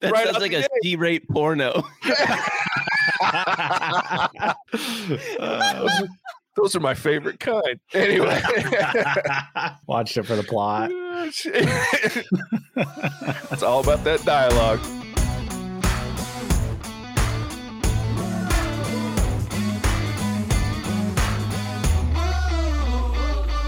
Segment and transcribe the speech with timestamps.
[0.00, 0.68] That Right sounds like the a gate.
[0.82, 1.82] G-rate porno.
[5.40, 5.88] Uh,
[6.56, 7.80] Those are my favorite kind.
[7.92, 8.40] Anyway.
[9.86, 10.90] watched it for the plot.
[13.50, 14.80] it's all about that dialogue.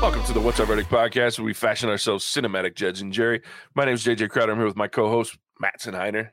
[0.01, 3.43] Welcome to the What's Up Verdict podcast, where we fashion ourselves cinematic Judge and Jerry.
[3.75, 4.53] My name is JJ Crowder.
[4.53, 5.39] I'm here with my co-host Matt
[5.79, 6.31] Senheiner,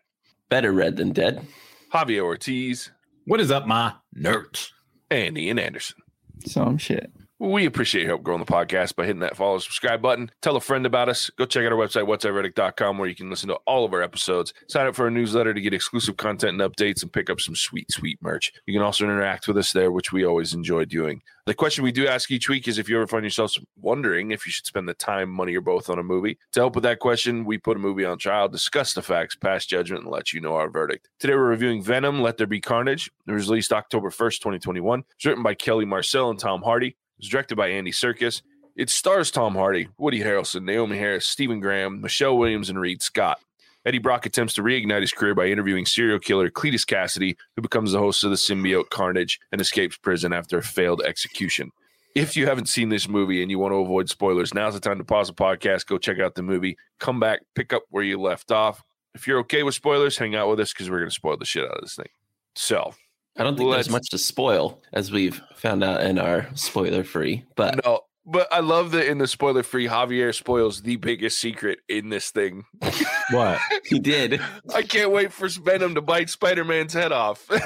[0.50, 1.46] Better red than dead.
[1.94, 2.92] Javier Ortiz,
[3.26, 4.70] What is up, my nerds?
[5.10, 5.98] and Ian Anderson.
[6.46, 7.12] Some shit.
[7.40, 10.32] We appreciate your help growing the podcast by hitting that follow, subscribe button.
[10.42, 11.30] Tell a friend about us.
[11.38, 14.56] Go check out our website, whatsverdict.com, where you can listen to all of our episodes.
[14.68, 17.56] Sign up for our newsletter to get exclusive content and updates and pick up some
[17.56, 18.52] sweet, sweet merch.
[18.66, 21.22] You can also interact with us there, which we always enjoy doing.
[21.46, 24.48] The question we do ask each week is if you ever find yourself wondering if
[24.48, 26.40] you should spend the time, money, or both on a movie.
[26.54, 29.68] To help with that question, we put a movie on trial, discuss the facts, pass
[29.68, 31.08] judgment, and let you know our verdict.
[31.20, 33.12] Today we're reviewing Venom, Let There Be Carnage.
[33.28, 35.04] It was released October 1st, 2021.
[35.16, 36.98] It's written by Kelly Marcel and Tom Hardy.
[37.18, 38.42] It was directed by Andy Serkis.
[38.76, 43.40] It stars Tom Hardy, Woody Harrelson, Naomie Harris, Stephen Graham, Michelle Williams, and Reid Scott.
[43.88, 47.94] Eddie Brock attempts to reignite his career by interviewing serial killer Cletus Kasady, who becomes
[47.94, 51.72] the host of the symbiote Carnage and escapes prison after a failed execution.
[52.14, 54.98] If you haven't seen this movie and you want to avoid spoilers, now's the time
[54.98, 58.20] to pause the podcast, go check out the movie, come back, pick up where you
[58.20, 58.84] left off.
[59.16, 61.46] If you're okay with spoilers, hang out with us because we're going to spoil the
[61.46, 62.10] shit out of this thing.
[62.56, 62.94] So,
[63.38, 67.44] I don't think Let's- there's much to spoil, as we've found out in our spoiler-free.
[67.56, 71.80] But no, but I love that in the spoiler free, Javier spoils the biggest secret
[71.88, 72.64] in this thing.
[73.32, 73.60] What?
[73.86, 74.40] he did.
[74.74, 77.46] I can't wait for Venom to bite Spider Man's head off.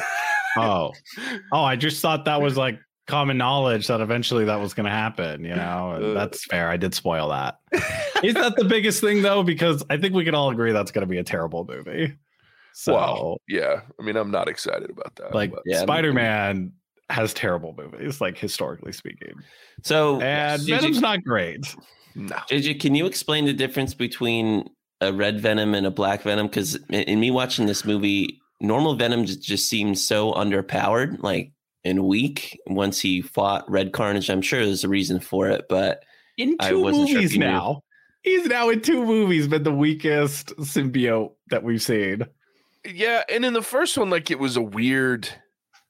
[0.57, 0.91] Oh,
[1.53, 1.63] oh!
[1.63, 2.77] I just thought that was like
[3.07, 5.45] common knowledge that eventually that was going to happen.
[5.45, 6.13] You know, Uh.
[6.13, 6.67] that's fair.
[6.69, 7.55] I did spoil that.
[8.21, 9.43] Is that the biggest thing though?
[9.43, 12.15] Because I think we can all agree that's going to be a terrible movie.
[12.73, 13.37] So, wow.
[13.47, 13.81] Yeah.
[13.99, 15.33] I mean, I'm not excited about that.
[15.35, 16.71] like, but- Yeah, Spider Man
[17.09, 19.33] has terrible movies, like historically speaking,
[19.83, 21.75] So, and JJ, Venom's not great.
[22.15, 22.35] no.
[22.49, 24.69] JJ, can you explain the difference between
[25.01, 26.47] a red Venom and a black Venom?
[26.47, 31.51] Because in, in me watching this movie, normal Venom just, just seems so underpowered, like
[31.83, 32.57] and weak.
[32.67, 36.03] Once he fought Red Carnage, I'm sure there's a reason for it, but
[36.37, 37.45] In I two wasn't sure if movies you knew.
[37.47, 37.81] now.
[38.23, 42.23] He's now in two movies, been the weakest symbiote that we've seen.
[42.85, 43.23] Yeah.
[43.29, 45.29] And in the first one, like, it was a weird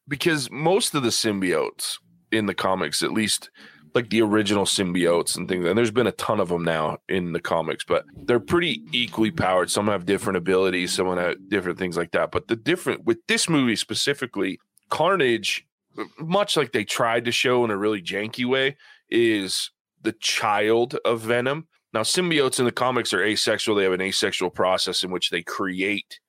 [0.08, 1.98] because most of the symbiotes
[2.32, 3.50] in the comics, at least
[3.94, 7.34] like the original symbiotes and things, and there's been a ton of them now in
[7.34, 9.70] the comics, but they're pretty equally powered.
[9.70, 12.32] Some have different abilities, some have different things like that.
[12.32, 14.60] But the different with this movie specifically,
[14.90, 15.66] Carnage,
[16.20, 18.78] much like they tried to show in a really janky way,
[19.10, 19.72] is
[20.02, 21.68] the child of Venom.
[21.94, 23.76] Now, symbiotes in the comics are asexual.
[23.76, 26.20] They have an asexual process in which they create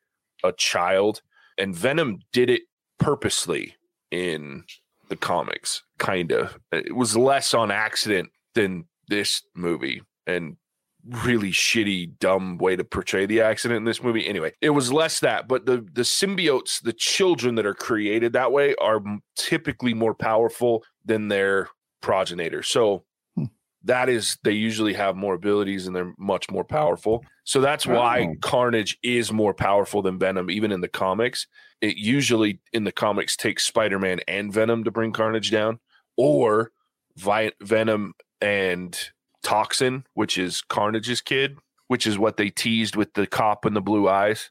[0.45, 1.23] a child,
[1.59, 2.63] and Venom did it
[2.99, 3.75] purposely
[4.11, 4.65] in
[5.09, 6.59] the comics, kind of.
[6.73, 10.57] It was less on accident than this movie, and
[11.05, 14.27] really shitty, dumb way to portray the accident in this movie.
[14.27, 18.53] Anyway, it was less that, but the the symbiotes, the children that are created that
[18.53, 19.03] way, are
[19.37, 21.69] typically more powerful than their
[22.01, 22.69] progenitors.
[22.69, 23.05] So.
[23.85, 27.25] That is, they usually have more abilities and they're much more powerful.
[27.45, 28.35] So that's why Oh.
[28.41, 31.47] Carnage is more powerful than Venom, even in the comics.
[31.81, 35.81] It usually in the comics takes Spider Man and Venom to bring Carnage down,
[36.17, 36.71] or
[37.17, 38.97] Vi- Venom and
[39.43, 41.57] Toxin, which is Carnage's kid,
[41.89, 44.51] which is what they teased with the cop and the blue eyes.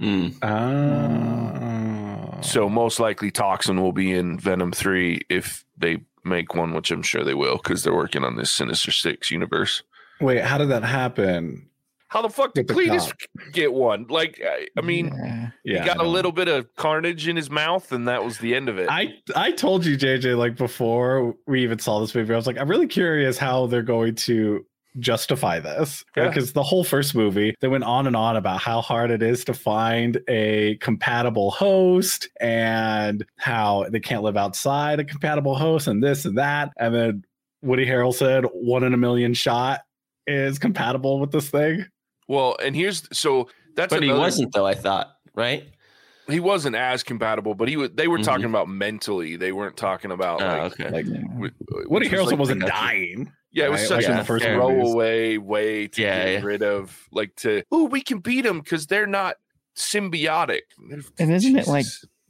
[0.00, 2.40] mm, Oh.
[2.42, 7.02] So most likely Toxin will be in Venom 3 if they make one, which I'm
[7.02, 9.82] sure they will because they're working on this Sinister Six universe.
[10.20, 11.70] wait, how did that happen?
[12.08, 13.12] How the fuck did With the Cletus
[13.52, 14.06] get one?
[14.08, 15.50] Like, I, I mean, Yeah.
[15.64, 18.54] Yeah, he got a little bit of carnage in his mouth, and that was the
[18.54, 18.88] end of it.
[18.88, 22.58] I I told you, JJ, like before we even saw this movie, I was like,
[22.58, 24.64] I'm really curious how they're going to
[24.98, 26.28] justify this Yeah.
[26.28, 29.44] because the whole first movie they went on and on about how hard it is
[29.44, 36.02] to find a compatible host and how they can't live outside a compatible host and
[36.02, 37.24] this and that and then
[37.62, 39.80] woody harrelson said one in a million shot
[40.26, 41.84] is compatible with this thing
[42.28, 44.66] well, and here's so that's but he wasn't though.
[44.66, 45.06] I thought,
[45.36, 45.62] right?
[46.28, 47.90] he wasn't as compatible, but he was.
[47.94, 48.24] They were Mhm.
[48.24, 49.36] talking about mentally.
[49.36, 50.72] They weren't talking about Oh, like.
[50.80, 50.90] okay.
[50.90, 51.20] like Yeah.
[51.20, 51.52] wi-
[51.86, 53.88] woody which was, harrelson like, wasn't dying Yeah, it was right?
[53.88, 54.58] such Like in a the first fair.
[54.58, 54.82] movies.
[54.82, 56.40] throwaway way to Yeah, get yeah.
[56.46, 59.36] rid of, like to oh, we can beat them because they're not
[59.76, 60.60] symbiotic.
[61.18, 61.86] And isn't it like-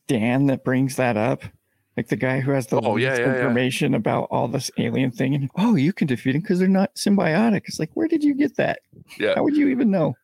[0.07, 1.43] Dan that brings that up.
[1.97, 3.35] Like the guy who has the Oh, yeah, least yeah, yeah.
[3.39, 5.35] information about all this alien thing.
[5.35, 7.63] And oh, you can defeat him because they're not symbiotic.
[7.65, 8.81] It's like, where did you get that?
[9.19, 9.35] Yeah.
[9.35, 10.15] How would you even know?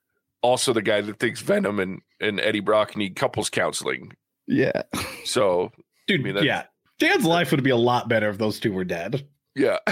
[0.43, 4.11] also the guy that thinks Venom and, and Eddie Brock need couples counseling.
[4.49, 4.83] Yeah.
[5.25, 5.71] So
[6.09, 6.65] Dude, I mean, yeah.
[6.99, 9.27] Dan's life would be a lot better if those two were dead.
[9.55, 9.79] Yeah.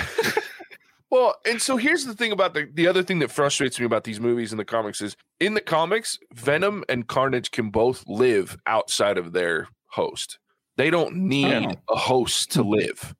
[1.10, 4.04] well, and so here's the thing about the the other thing that frustrates me about
[4.04, 8.56] these movies and the comics is in the comics, Venom and Carnage can both live
[8.66, 10.38] outside of their host.
[10.76, 11.72] They don't need Yeah.
[11.88, 12.70] a host to mm-hmm.
[12.70, 13.14] live.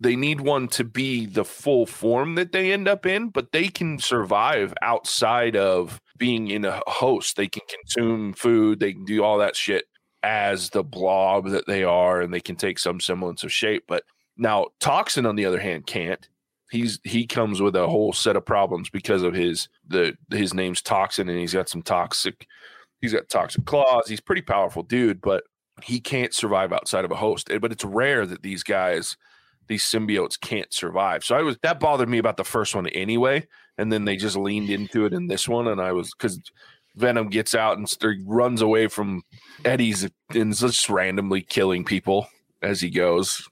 [0.00, 3.68] They need one to be the full form that they end up in, but they
[3.68, 7.36] can survive outside of being in a host.
[7.36, 9.84] They can consume food, they can do all that shit
[10.24, 13.84] as the blob that they are, and they can take some semblance of shape.
[13.86, 14.04] But
[14.36, 16.28] now Toxin, on the other hand, can't.
[16.72, 20.80] He's he comes with a whole set of problems because of his the his name's
[20.80, 22.46] Toxin, and he's got some toxic.
[23.02, 24.08] He's got toxic claws.
[24.08, 25.44] He's pretty powerful dude, but
[25.82, 27.50] he can't survive outside of a host.
[27.60, 29.18] But it's rare that these guys,
[29.68, 31.24] these symbiotes, can't survive.
[31.24, 33.46] So I was that bothered me about the first one anyway,
[33.76, 36.40] and then they just leaned into it in this one, and I was because
[36.96, 37.86] Venom gets out and
[38.26, 39.24] runs away from
[39.64, 42.28] Eddie's and just randomly killing people
[42.62, 43.46] as he goes.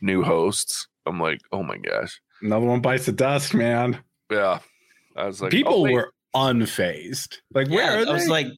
[0.00, 0.88] New hosts.
[1.06, 2.20] I'm like, oh my gosh.
[2.42, 3.98] Another one bites the dust, man.
[4.30, 4.60] Yeah.
[5.16, 7.38] I was like, People oh, were unfazed.
[7.52, 8.10] Like, where yeah, are they?
[8.10, 8.48] I was like,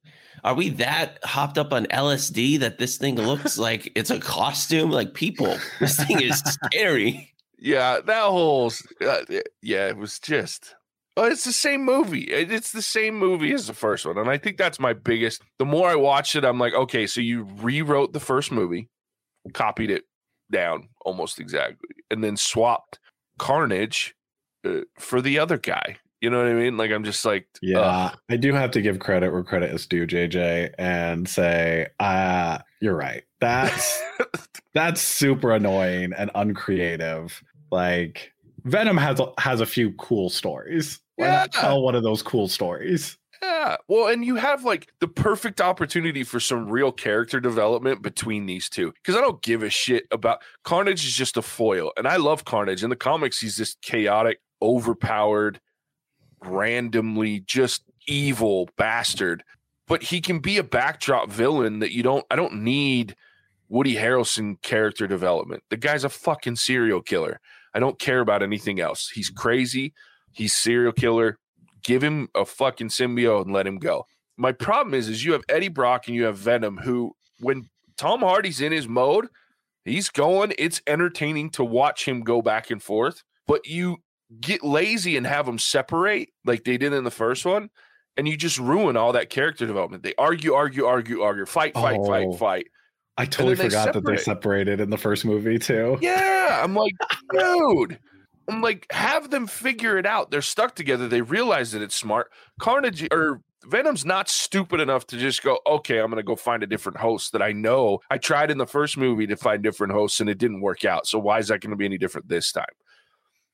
[0.44, 4.90] are we that hopped up on LSD that this thing looks like it's a costume?
[4.90, 7.32] Like people, this thing is scary.
[7.58, 8.73] Yeah, that whole
[9.05, 9.23] uh,
[9.62, 10.75] yeah, it was just.
[11.19, 12.25] Oh, it's the same movie.
[12.25, 15.40] It's the same movie as the first one, and I think that's my biggest.
[15.58, 18.90] The more I watch it, I'm like, okay, so you rewrote the first movie,
[19.55, 20.05] copied it
[20.52, 22.99] down almost exactly, and then swapped
[23.38, 24.14] Carnage
[24.64, 25.96] uh, for the other guy.
[26.20, 26.76] You know what I mean?
[26.76, 28.14] Like I'm just like, yeah.
[28.30, 32.96] I do have to give credit where credit is due, JJ, and say, uh, you're
[32.96, 33.22] right.
[33.40, 34.02] That's
[34.74, 37.42] that's super annoying and uncreative.
[37.70, 38.32] Like
[38.64, 41.00] Venom has a, has a few cool stories.
[41.16, 41.60] Why not Yeah.
[41.60, 43.18] tell one of those cool stories?
[43.42, 43.76] Yeah.
[43.88, 48.68] Well, and you have like the perfect opportunity for some real character development between these
[48.68, 48.92] two.
[48.92, 51.92] Because I don't give a shit about Carnage is just a foil.
[51.96, 52.82] And I love Carnage.
[52.82, 55.60] In the comics, he's this chaotic, overpowered,
[56.42, 59.42] randomly just evil bastard.
[59.88, 63.14] But he can be a backdrop villain that you don't I don't need
[63.68, 65.62] Woody Harrelson character development.
[65.70, 67.40] The guy's a fucking serial killer.
[67.74, 69.10] I don't care about anything else.
[69.10, 69.92] He's crazy.
[70.32, 71.38] He's serial killer
[71.86, 74.04] give him a fucking symbiote and let him go.
[74.36, 78.20] My problem is, is you have Eddie Brock and you have Venom, who when Tom
[78.20, 79.28] Hardy's in his mode,
[79.84, 80.52] he's going.
[80.58, 83.22] It's entertaining to watch him go back and forth.
[83.46, 83.98] But you
[84.40, 87.70] get lazy and have them separate like they did in the first one,
[88.16, 90.02] and you just ruin all that character development.
[90.02, 92.06] They argue, argue, argue, argue, fight, fight, Oh.
[92.06, 92.66] fight, fight.
[93.16, 94.20] I totally forgot that they separate.
[94.24, 95.96] separated in the first movie too.
[96.02, 96.92] Yeah, I'm like,
[97.32, 97.98] dude.
[98.48, 100.31] I'm like, have them figure it out.
[100.31, 101.08] They're stuck together.
[101.08, 102.31] They realize that it's smart.
[102.60, 106.62] Carnage or Venom's not stupid enough to just go, okay, I'm going to go find
[106.62, 107.98] a different host that I know.
[108.10, 111.06] I tried in the first movie to find different hosts and it didn't work out.
[111.06, 112.64] So why is that going to be any different this time?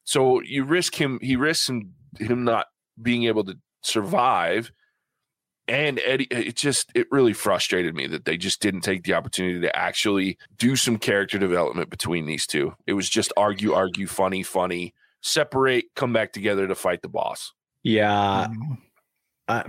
[0.04, 2.66] So you risk him, he risks him, him not
[3.00, 4.70] being able to survive.
[5.72, 9.58] And Eddie, it just, it really frustrated me that they just didn't take the opportunity
[9.60, 12.74] to actually do some character development between these two.
[12.86, 14.92] It was just argue, argue, funny, funny,
[15.22, 17.54] separate, come back together to fight the boss.
[17.82, 18.48] Yeah,
[19.48, 19.62] uh,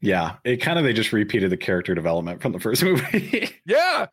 [0.00, 0.38] yeah.
[0.42, 3.50] It kind of they just repeated the character development from the first movie.
[3.64, 4.06] Yeah,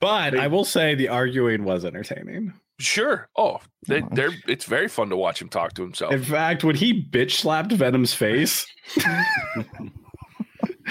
[0.00, 2.54] but I will say the arguing was entertaining.
[2.80, 3.28] sure.
[3.36, 6.12] Oh, they, they're, it's very fun to watch him talk to himself.
[6.12, 8.66] In fact, when he bitch slapped Venom's face,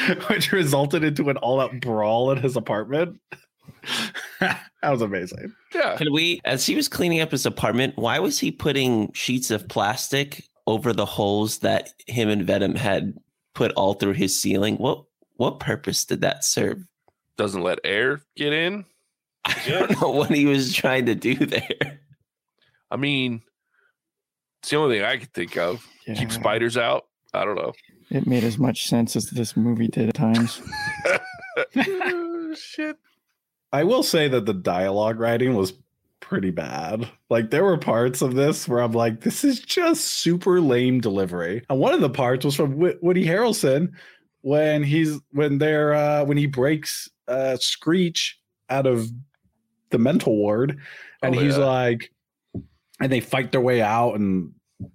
[0.30, 3.20] which resulted into an all out brawl in his apartment,
[4.40, 5.54] that was amazing.
[5.74, 5.96] yeah.
[5.98, 9.68] Can we, as he was cleaning up his apartment, why was he putting sheets of
[9.68, 13.14] plastic over the holes that him and Venom had
[13.54, 14.76] put all through his ceiling?
[14.78, 15.04] What
[15.38, 16.84] what purpose did that serve?
[17.38, 18.84] Doesn't let air get in.
[19.46, 22.00] I don't know what he was trying to do there.
[22.92, 23.42] I mean,
[24.62, 25.86] it's the only thing I could think of.
[26.06, 27.06] yeah, Keep spiders out.
[27.34, 27.72] I don't know.
[28.12, 30.62] It made as much sense as this movie did at times.
[31.76, 32.98] Oh, Shit.
[33.72, 35.74] I will say that the dialogue writing was
[36.20, 37.08] pretty bad.
[37.30, 41.64] Like there were parts of this where I'm like, this is just super lame delivery.
[41.70, 43.92] And one of the parts was from Woody Harrelson
[44.42, 48.40] when he's when they're uh when he breaks uh Screech
[48.70, 49.08] out of
[49.92, 50.80] the mental ward
[51.22, 51.66] and Oh, he's yeah.
[51.66, 52.12] like
[53.00, 54.54] and they fight their way out and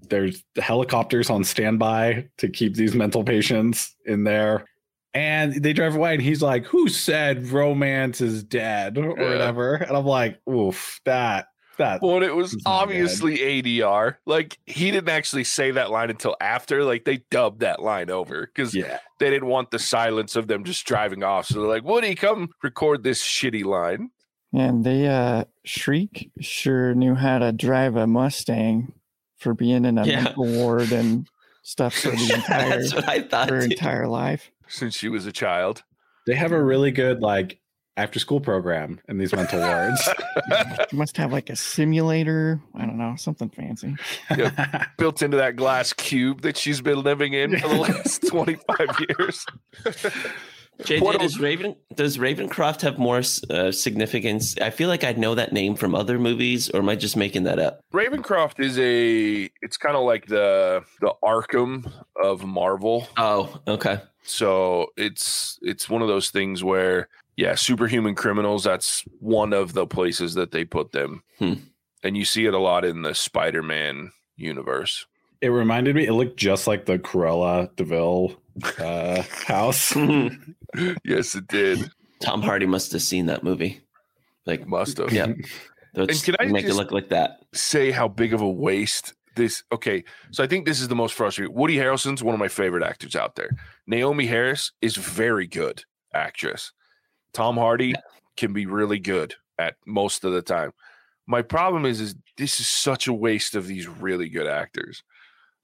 [0.08, 4.64] there's helicopters on standby to keep these mental patients in there
[5.12, 9.28] and they drive away and he's like who said romance is dead or Yeah.
[9.30, 12.82] whatever and i'm like oof that That Well, it was It's not good.
[12.94, 14.14] obviously ADR.
[14.26, 16.84] Like he didn't actually say that line until after.
[16.84, 18.98] Like they dubbed that line over because yeah.
[19.18, 21.46] they didn't want the silence of them just driving off.
[21.46, 24.10] So they're like, "Woody, come record this shitty line."
[24.52, 28.92] And they uh Shriek sure knew how to drive a Mustang
[29.44, 30.24] for being in a Yeah.
[30.24, 31.28] mental ward and
[31.62, 33.50] stuff for the entire That's what I thought.
[33.50, 33.66] her too.
[33.70, 34.50] entire life.
[34.66, 35.84] Since she was a child,
[36.26, 37.60] They have a really good like
[37.96, 40.08] after school program in these mental wards.
[40.90, 42.60] She must have like a simulator.
[42.74, 43.94] I don't know, something fancy.
[44.98, 48.98] built into that glass cube that she's been living in for the last twenty five
[49.08, 49.46] years.
[50.82, 54.56] JJ, What does Raven does Ravencroft have more uh, significance?
[54.60, 57.44] I feel like I know that name from other movies, or am I just making
[57.44, 57.80] that up?
[57.92, 59.48] Ravencroft is a.
[59.62, 61.90] It's kind of like the the Arkham
[62.20, 63.06] of Marvel.
[63.16, 64.00] Oh, okay.
[64.24, 68.64] So it's it's one of those things where yeah, superhuman criminals.
[68.64, 71.54] That's one of the places that they put them, Hmm.
[72.02, 75.06] and you see it a lot in the Spider-Man universe.
[75.40, 76.06] it reminded me.
[76.06, 78.34] It looked just like the Cruella de Vil
[78.78, 79.94] uh, house.
[81.04, 81.88] Yes, it did.
[82.20, 83.80] Tom Hardy must have seen that movie.
[84.44, 85.12] Like, Must have.
[85.12, 85.32] yeah,
[85.94, 87.38] let's can I make just- it look like that.
[87.52, 91.12] say how big of a waste this okay so i think this is the most
[91.12, 93.50] frustrating woody harrelson's one of my favorite actors out there
[93.90, 95.82] naomie harris is very good
[96.14, 96.70] actress
[97.32, 97.94] tom hardy
[98.36, 100.70] can be really good at most of the time
[101.26, 105.02] my problem is is this is such a waste of these really good actors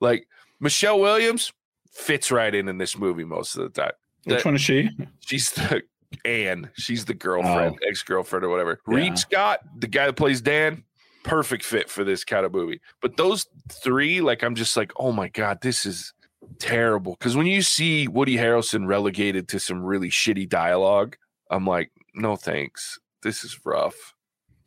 [0.00, 0.26] like
[0.59, 1.52] michelle williams
[1.92, 3.92] fits right in in this movie most of the time
[4.25, 4.90] Which That- one is she?
[5.20, 5.82] she's the
[6.25, 6.70] Anne.
[6.75, 7.88] She's the girlfriend, oh.
[7.88, 8.80] ex-girlfriend or whatever.
[8.87, 10.85] Reid Scott, the guy that plays Dan,
[11.23, 12.80] perfect fit for this kind of movie.
[13.00, 16.12] But those three, like I'm just like, oh my God, this is
[16.59, 17.16] terrible.
[17.18, 21.16] Because when you see Woody Harrelson relegated to some really shitty dialogue,
[21.50, 22.99] I'm like, no thanks.
[23.23, 24.14] This is rough.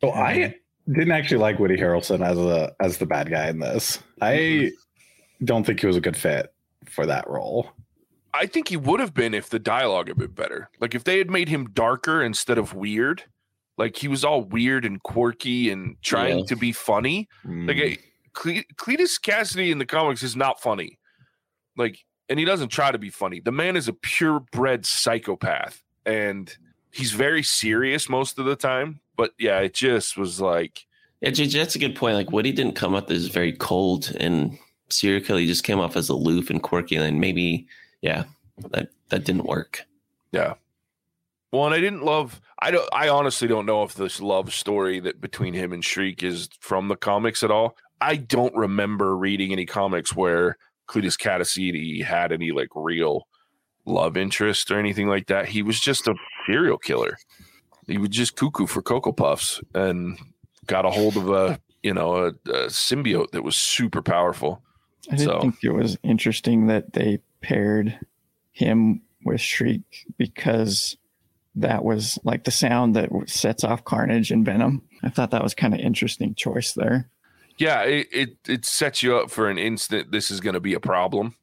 [0.00, 0.54] So I
[0.88, 3.98] didn't actually like Woody Harrelson as a as the bad guy in this.
[4.20, 5.44] I mm-hmm.
[5.44, 6.53] don't think he was a good fit
[6.90, 7.70] for that role.
[8.32, 10.68] I think he would have been if the dialogue had been better.
[10.80, 13.24] Like if they had made him darker instead of weird.
[13.76, 16.44] Like he was all weird and quirky and trying Yeah.
[16.46, 17.28] to be funny.
[17.44, 17.98] Like Mm.
[18.32, 20.98] Cle- Cletus Kasady in the comics is not funny.
[21.76, 23.40] Like, and he doesn't try to be funny.
[23.40, 26.56] The man is a purebred psychopath, and
[26.92, 29.00] he's very serious most of the time.
[29.16, 30.86] But yeah, it just was like,
[31.20, 32.14] Yeah, that's a good point.
[32.16, 34.58] Like Woody didn't come up as very cold and
[34.90, 35.40] serial killer.
[35.40, 37.66] He just came off as aloof and quirky, and maybe,
[38.00, 38.24] yeah,
[38.70, 39.84] that that didn't work.
[40.32, 40.54] yeah.
[41.52, 42.40] Well, and I didn't love.
[42.58, 42.88] I don't.
[42.92, 46.88] I honestly don't know if this love story that between him and Shriek is from
[46.88, 47.76] the comics at all.
[48.00, 50.56] I don't remember reading any comics where
[50.88, 53.28] Cletus Kasady had any like real
[53.86, 55.48] love interest or anything like that.
[55.48, 57.18] He was just a serial killer.
[57.86, 60.18] He was just cuckoo for Cocoa Puffs and
[60.66, 64.60] got a hold of a you know a, a symbiote that was super powerful.
[65.10, 67.98] I did So- think it was interesting that they paired
[68.52, 70.96] him with Shriek because
[71.56, 74.82] that was like the sound that sets off Carnage and Venom.
[75.02, 77.08] I thought that was kind of interesting choice there.
[77.58, 80.10] Yeah, it, it it sets you up for an instant.
[80.10, 81.36] This is going to be a problem.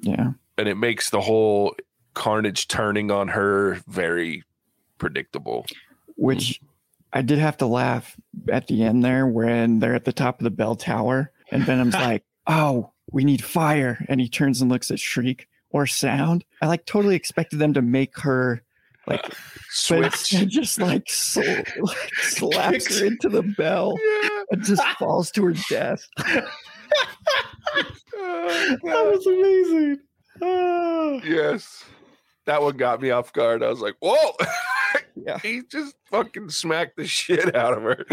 [0.00, 0.32] Yeah.
[0.58, 1.74] and it makes the whole
[2.14, 4.44] carnage turning on her very
[4.98, 5.66] predictable.
[6.16, 6.60] Which
[7.12, 8.16] I did have to laugh
[8.50, 11.94] at the end there when they're at the top of the bell tower and Venom's
[12.08, 14.04] like, oh, we need fire.
[14.08, 16.44] And he turns and looks at Shriek or sound.
[16.62, 18.62] I like totally expected them to make her
[19.06, 19.24] like
[19.70, 20.04] Switch.
[20.32, 24.28] instead just like, sl- like slaps her into the bell Yeah.
[24.50, 26.02] and just falls to her death.
[28.18, 29.98] Oh, that was amazing.
[30.42, 31.20] Ah.
[31.24, 31.84] yes.
[32.46, 33.62] That one got me off guard.
[33.62, 34.32] I was like, whoa.
[35.16, 35.38] Yeah.
[35.38, 38.04] he just fucking smacked the shit out of her.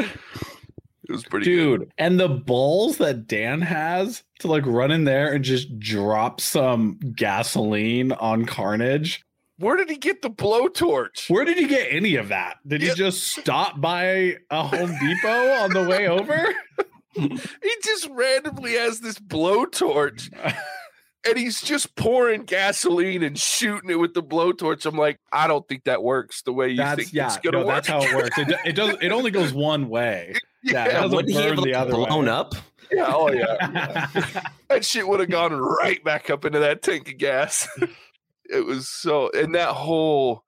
[1.07, 5.33] It was pretty Dude, and the balls that Dan has to like run in there
[5.33, 9.23] and just drop some gasoline on Carnage.
[9.57, 11.29] Where did he get the blowtorch?
[11.29, 12.57] Where did he get any of that?
[12.67, 16.53] Did he just stop by a Home Depot on the way over?
[17.15, 20.33] He just randomly has this blowtorch
[21.27, 24.85] and he's just pouring gasoline and shooting it with the blowtorch.
[24.85, 27.59] I'm like, I don't think that works the way you That's think yeah, it's gonna
[27.59, 27.75] no, work.
[27.75, 28.37] that's how it works.
[28.37, 28.95] It, it does.
[29.01, 30.33] It only goes one way.
[30.65, 32.31] Yeah, it yeah, doesn't Would he have burn the other blown way.
[32.31, 32.55] up?
[32.89, 34.07] yeah, oh yeah.
[34.69, 37.67] that shit would have gone right back up into that tank of gas.
[38.49, 40.45] it was so, and that whole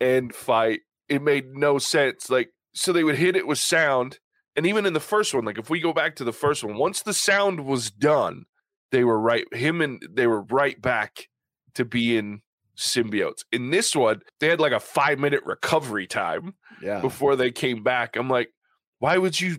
[0.00, 0.80] end fight,
[1.10, 2.30] it made no sense.
[2.30, 4.20] Like, so they would hit it with sound,
[4.56, 6.78] and even in the first one, like if we go back to the first one,
[6.78, 8.46] once the sound was done,
[8.90, 9.44] they were right.
[9.52, 11.28] Him and they were right back
[11.74, 12.42] to being
[12.76, 13.44] symbiotes.
[13.52, 17.82] In this one, they had like a five minute recovery time yeah, before they came
[17.82, 18.16] back.
[18.16, 18.50] I'm like,
[18.98, 19.58] why would you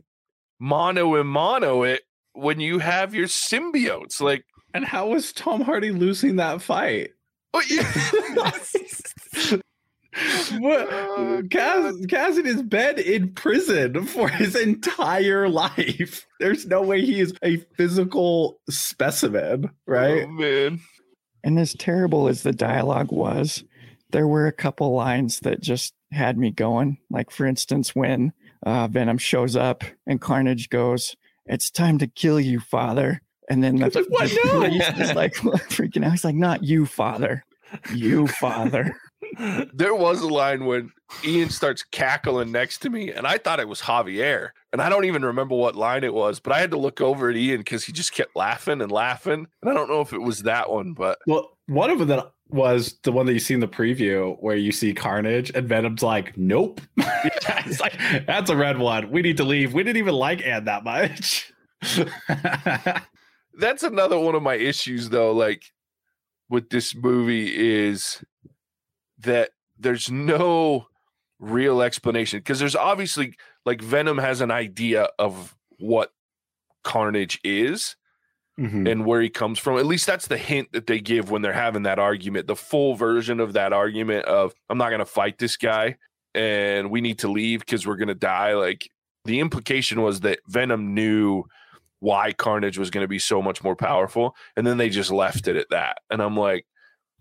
[0.59, 4.21] mono and mono it when you have your symbiotes.
[4.21, 7.11] Like, And how was Tom Hardy losing that fight?
[7.53, 9.59] oh, yeah.
[10.59, 16.25] What Cass, Cass in his bed in prison for his entire life.
[16.39, 20.25] There's no way he is a physical specimen, right?
[20.25, 20.79] Oh, man.
[21.43, 23.63] And as terrible as the dialogue was,
[24.11, 26.97] there were a couple lines that just had me going.
[27.09, 28.33] Like, for instance, when
[28.65, 33.21] uh, Venom shows up and Carnage goes, It's time to kill you, father.
[33.49, 34.31] And then the, It's like, what?
[34.43, 34.61] No.
[34.61, 36.11] he's just like freaking out.
[36.11, 37.45] He's like, Not you, father.
[37.93, 38.95] You, father.
[39.73, 40.91] There was a line when
[41.23, 44.49] Ian starts cackling next to me, and I thought it was Javier.
[44.71, 47.29] And I don't even remember what line it was, but I had to look over
[47.29, 49.47] at Ian because he just kept laughing and laughing.
[49.61, 52.31] And I don't know if it was that one, but Well, one of them that
[52.49, 56.03] was the one that you see in the preview where you see Carnage and Venom's
[56.03, 56.81] like, nope.
[56.97, 57.93] it's like,
[58.25, 59.11] that's a red one.
[59.11, 59.73] We need to leave.
[59.73, 61.51] We didn't even like Anne that much.
[63.59, 65.63] that's another one of my issues though like
[66.49, 68.23] with this movie is
[69.19, 70.87] that there's no
[71.39, 73.33] real explanation because there's obviously
[73.65, 76.11] like venom has an idea of what
[76.83, 77.95] carnage is
[78.57, 78.91] Mhm.
[78.91, 79.77] and where he comes from.
[79.77, 82.93] At least that's the hint that they give when they're having that argument the full
[82.95, 85.95] version of that argument of i'm not going to fight this guy
[86.35, 88.53] and we need to leave because we're going to die.
[88.55, 88.89] Like
[89.23, 91.45] the implication was that venom knew
[91.99, 95.47] why carnage was going to be so much more powerful and then they just left
[95.47, 95.99] it at that.
[96.09, 96.65] And i'm like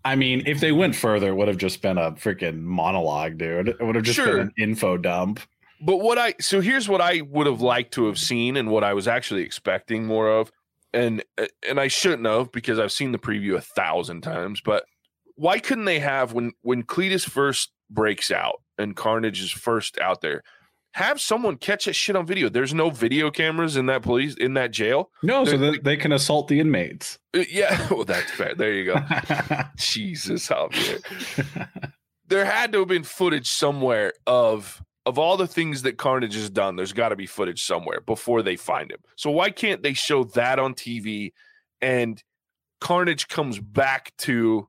[0.05, 3.69] I mean, if they went further, it would have just been a freaking monologue, dude.
[3.69, 4.37] It would have just Sure.
[4.37, 5.41] been an info dump.
[5.81, 8.83] But what I so here's what I would have liked to have seen and what
[8.83, 10.51] I was actually expecting more of,
[10.93, 11.23] and
[11.67, 14.61] and I shouldn't have because I've seen the preview a thousand times.
[14.63, 14.83] But
[15.35, 20.21] why couldn't they have when when Cletus first breaks out and Carnage is first out
[20.21, 20.43] there,
[20.93, 22.49] have someone catch that shit on video?
[22.49, 25.11] There's no video cameras in that police in that jail.
[25.23, 27.19] No, so They're- that they can assault the inmates.
[27.35, 28.55] Uh, yeah, well that's fair.
[28.55, 28.95] There you go.
[29.77, 31.01] Jesus, Javier.
[32.27, 36.49] there had to have been footage somewhere of of all the things that Carnage has
[36.49, 36.75] done.
[36.75, 38.99] There's got to be footage somewhere before they find him.
[39.15, 41.31] So why can't they show that on TV
[41.81, 42.21] and
[42.81, 44.67] Carnage comes back to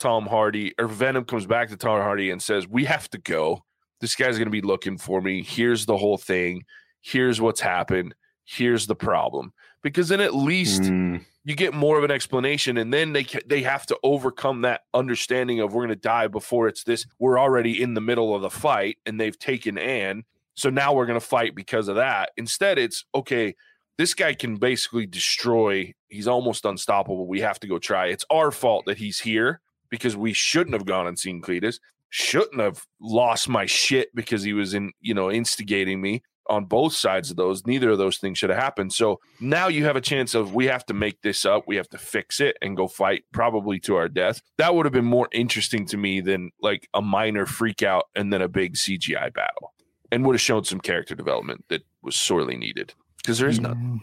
[0.00, 3.64] Tom Hardy or Venom comes back to Tom Hardy and says, "We have to go.
[4.04, 5.42] This guy's going to be looking for me.
[5.42, 6.64] Here's the whole thing.
[7.00, 8.14] Here's what's happened.
[8.44, 11.24] Here's the problem." Because then at least Mm.
[11.44, 15.60] you get more of an explanation and then they they have to overcome that understanding
[15.60, 18.50] of we're going to die before it's this we're already in the middle of the
[18.50, 22.78] fight and they've taken Anne so now we're going to fight because of that instead
[22.78, 23.54] it's okay
[23.98, 28.50] this guy can basically destroy he's almost unstoppable we have to go try it's our
[28.50, 31.78] fault that he's here because we shouldn't have gone and seen Cletus
[32.16, 36.92] shouldn't have lost my shit because he was in you know instigating me on both
[36.92, 37.66] sides of those.
[37.66, 38.92] Neither of those things should have happened.
[38.92, 41.88] So now you have a chance of we have to make this up, we have
[41.88, 44.42] to fix it and go fight probably to our death.
[44.58, 48.32] That would have been more interesting to me than like a minor freak out and
[48.32, 49.72] then a big CGI battle.
[50.12, 52.94] And would have shown some character development that was sorely needed.
[53.16, 54.02] Because there is none.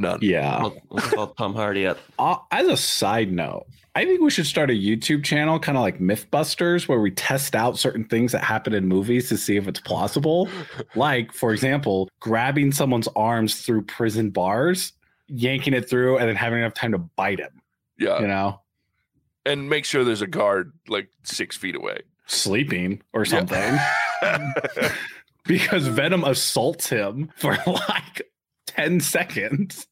[0.00, 0.18] None.
[0.22, 0.56] Yeah.
[0.56, 1.98] I'll, I'll call Tom Hardy up.
[2.18, 5.82] Uh, as a side note, I think we should start a YouTube channel, kind of
[5.82, 9.66] like Mythbusters, where we test out certain things that happen in movies to see if
[9.68, 10.48] it's plausible.
[10.94, 14.92] like, for example, grabbing someone's arms through prison bars,
[15.28, 17.60] yanking it through, and then having enough time to bite him.
[17.98, 18.20] Yeah.
[18.20, 18.60] You know,
[19.44, 21.98] And make sure there's a guard like six feet away.
[22.26, 23.44] sleeping or Yeah.
[23.44, 24.90] something,
[25.46, 28.22] because Venom assaults him for like
[28.66, 29.86] ten seconds.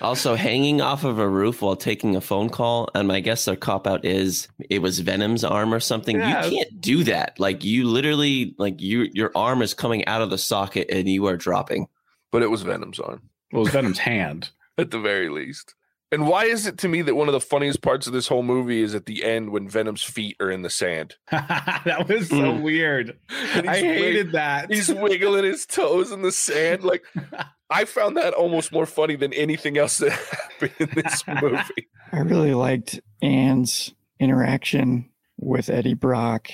[0.00, 3.56] Also, hanging off of a roof while taking a phone call, and my guess their
[3.56, 6.16] cop out is it was Venom's arm or something.
[6.16, 6.44] Yeah.
[6.44, 7.38] You can't do that.
[7.40, 11.26] Like you literally, like you, your arm is coming out of the socket and you
[11.26, 11.88] are dropping.
[12.30, 13.22] but it was Venom's arm.
[13.52, 14.50] Well, it was Venom's hand.
[14.78, 15.74] at the very least.
[16.10, 18.42] And why is it to me that one of the funniest parts of this whole
[18.42, 21.16] movie is at the end when Venom's feet are in the sand?
[21.30, 22.62] that was so Mm.
[22.62, 23.18] weird.
[23.30, 24.72] I he's wig- hated that.
[24.72, 26.82] He's wiggling his toes in the sand.
[26.82, 27.04] Like
[27.70, 30.12] I found that almost more funny than anything else that
[30.60, 31.88] happened in this movie.
[32.12, 36.48] I really liked Anne's interaction with Eddie Brock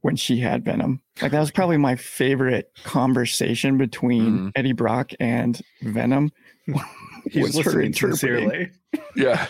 [0.00, 1.02] when she had Venom.
[1.20, 4.52] Like that was probably my favorite conversation between Mhm.
[4.56, 6.30] Eddie Brock and Venom.
[7.32, 8.16] He's was her listening interpreting.
[8.16, 8.70] sincerely.
[9.16, 9.46] Yeah.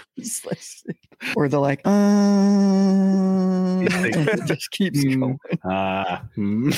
[1.37, 5.21] Or they're like, uh, and it just keeps Mm.
[5.21, 5.39] going.
[5.71, 6.71] Uh, hmm.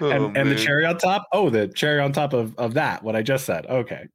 [0.00, 1.26] Oh, and, and the cherry on top.
[1.32, 3.02] Oh, the cherry on top of, of that.
[3.02, 3.66] What I just said.
[3.66, 4.06] Okay,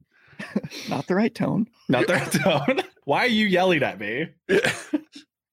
[0.90, 1.68] Not the right tone.
[1.90, 2.82] not that tone.
[3.04, 4.28] Why are you yelling at me?
[4.48, 4.72] Yeah.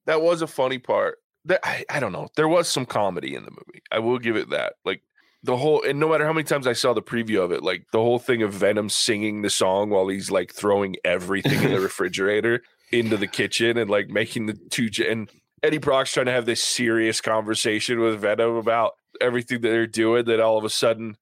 [0.07, 1.19] that was a funny part.
[1.47, 2.29] That I, I don't know.
[2.37, 3.83] There was some comedy in the movie.
[3.91, 4.75] I will give it that.
[4.85, 5.03] Like
[5.43, 7.85] the whole and no matter how many times I saw the preview of it, like
[7.93, 11.81] the whole thing of Venom singing the song while he's like throwing everything in the
[11.89, 15.31] refrigerator into the kitchen and like making the two and
[15.63, 20.25] Eddie Brock's trying to have this serious conversation with Venom about everything that they're doing.
[20.25, 21.17] That all of a sudden,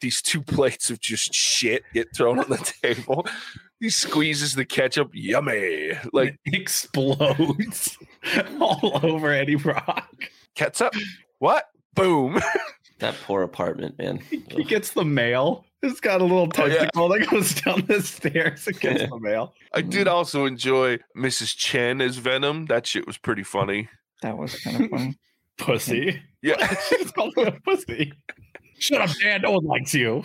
[0.00, 3.26] these two plates of just shit get thrown on the table.
[3.80, 7.98] He squeezes the ketchup, yummy, like it explodes
[8.60, 10.10] all over Eddie Brock.
[10.54, 10.94] ketchup.
[11.38, 11.66] What?
[11.94, 12.40] Boom.
[13.00, 14.20] That poor apartment, man.
[14.50, 15.64] He gets the mail.
[15.82, 16.74] It's got a little Oh, yeah.
[16.76, 19.54] tentacle that goes down the stairs and gets the mail.
[19.74, 20.10] I did mm.
[20.10, 21.54] also enjoy Mrs.
[21.56, 22.66] Chen as Venom.
[22.66, 23.88] That shit was pretty funny.
[24.22, 25.18] That was kind of funny.
[25.58, 26.22] Pussy.
[26.42, 26.74] Yeah.
[26.88, 28.12] She's called him a pussy.
[28.78, 29.42] Shut up, Dan.
[29.42, 30.22] No one likes you.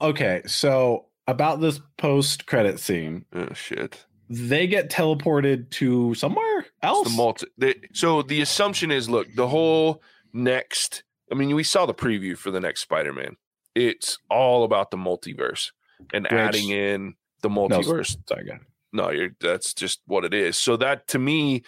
[0.00, 4.04] Okay, so about this post credit scene, oh shit.
[4.28, 7.08] they get teleported to somewhere else.
[7.08, 7.46] the multi.
[7.56, 10.02] The, so the assumption is, look, the whole
[10.34, 11.02] next.
[11.32, 13.36] I mean, we saw the preview for the next Spider-Man.
[13.74, 15.70] It's all about the multiverse
[16.12, 18.16] and Which- adding in the No, multiverse.
[18.28, 18.58] sorry.
[18.92, 20.56] No, you're that's just what it is.
[20.58, 21.62] So that to me,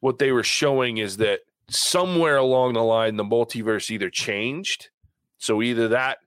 [0.00, 4.88] what they were showing is that somewhere along the line, the multiverse either changed.
[5.38, 6.18] So either that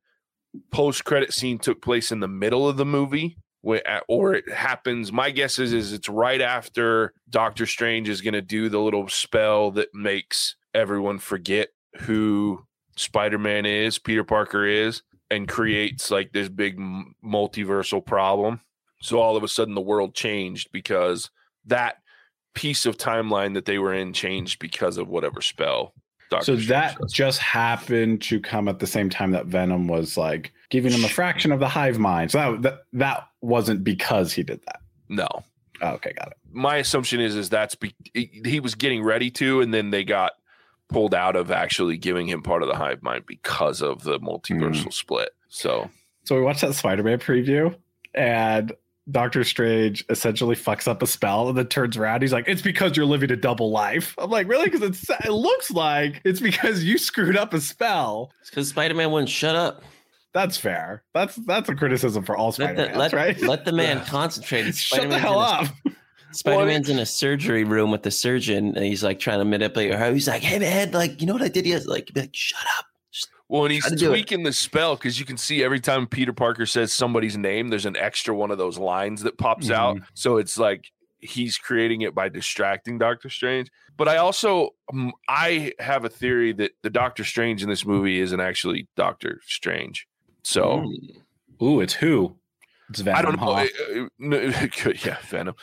[0.72, 3.38] post-credit scene took place in the middle of the movie,
[4.08, 5.12] or it happens.
[5.12, 9.10] My guess is is it's right after Doctor Strange is going to do the little
[9.10, 11.70] spell that makes everyone forget
[12.02, 12.64] who
[12.96, 16.78] Spider-Man is, Peter Parker is, and creates like this big
[17.24, 18.62] multiversal problem.
[19.02, 21.30] So all of a sudden the world changed because
[21.66, 21.98] that
[22.54, 25.94] piece of timeline that they were in changed because of whatever spell.
[26.30, 27.12] Doctor So Strange that does.
[27.12, 31.10] just happened to come at the same time that Venom was like giving him a
[31.10, 32.32] fraction of the hive mind.
[32.32, 34.80] So that that, that wasn't because he did that.
[35.10, 35.28] no.
[35.82, 36.38] Oh, okay, got it.
[36.54, 40.32] My assumption is is that's be- he was getting ready to, and then they got
[40.90, 44.88] pulled out of actually giving him part of the hive mind because of the multiversal
[44.88, 44.94] mm.
[44.94, 45.30] split.
[45.50, 45.90] So
[46.24, 47.76] So we watched that Spider-Man preview,
[48.14, 48.74] and
[49.10, 52.22] Doctor Strange essentially fucks up a spell and then turns around.
[52.22, 55.70] He's like, "It's because you're living a double life." I'm like, "Really?" Because it looks
[55.72, 58.32] like it's because you screwed up a spell.
[58.42, 59.84] It's because Spider Man wouldn't shut up.
[60.34, 61.04] That's fair.
[61.14, 63.42] That's that's a criticism for all Let Spider-Man, let, right?
[63.42, 64.74] let the man concentrate.
[64.76, 65.68] Shut the hell up.
[66.36, 69.94] Spider Man's in a surgery room with the surgeon, and he's like trying to manipulate
[69.94, 70.14] her.
[70.14, 71.66] He's like, "Hey man, like you know what I did?
[71.66, 75.20] Yes, like, like, shut up." Just- well, and he's Try to tweaking the spell because
[75.20, 78.58] you can see every time Peter Parker says somebody's name, there's an extra one of
[78.58, 80.00] those lines that pops out.
[80.14, 83.70] So it's like he's creating it by distracting Doctor Strange.
[83.98, 88.20] But I also um, I have a theory that the Doctor Strange in this movie
[88.20, 90.08] isn't actually Doctor Strange.
[90.44, 90.92] So.
[91.62, 92.36] Ooh, it's who?
[92.90, 93.18] It's Venom.
[93.18, 93.54] I don't know.
[93.56, 93.66] huh?
[93.68, 95.56] It- it- it could, yeah, Venom.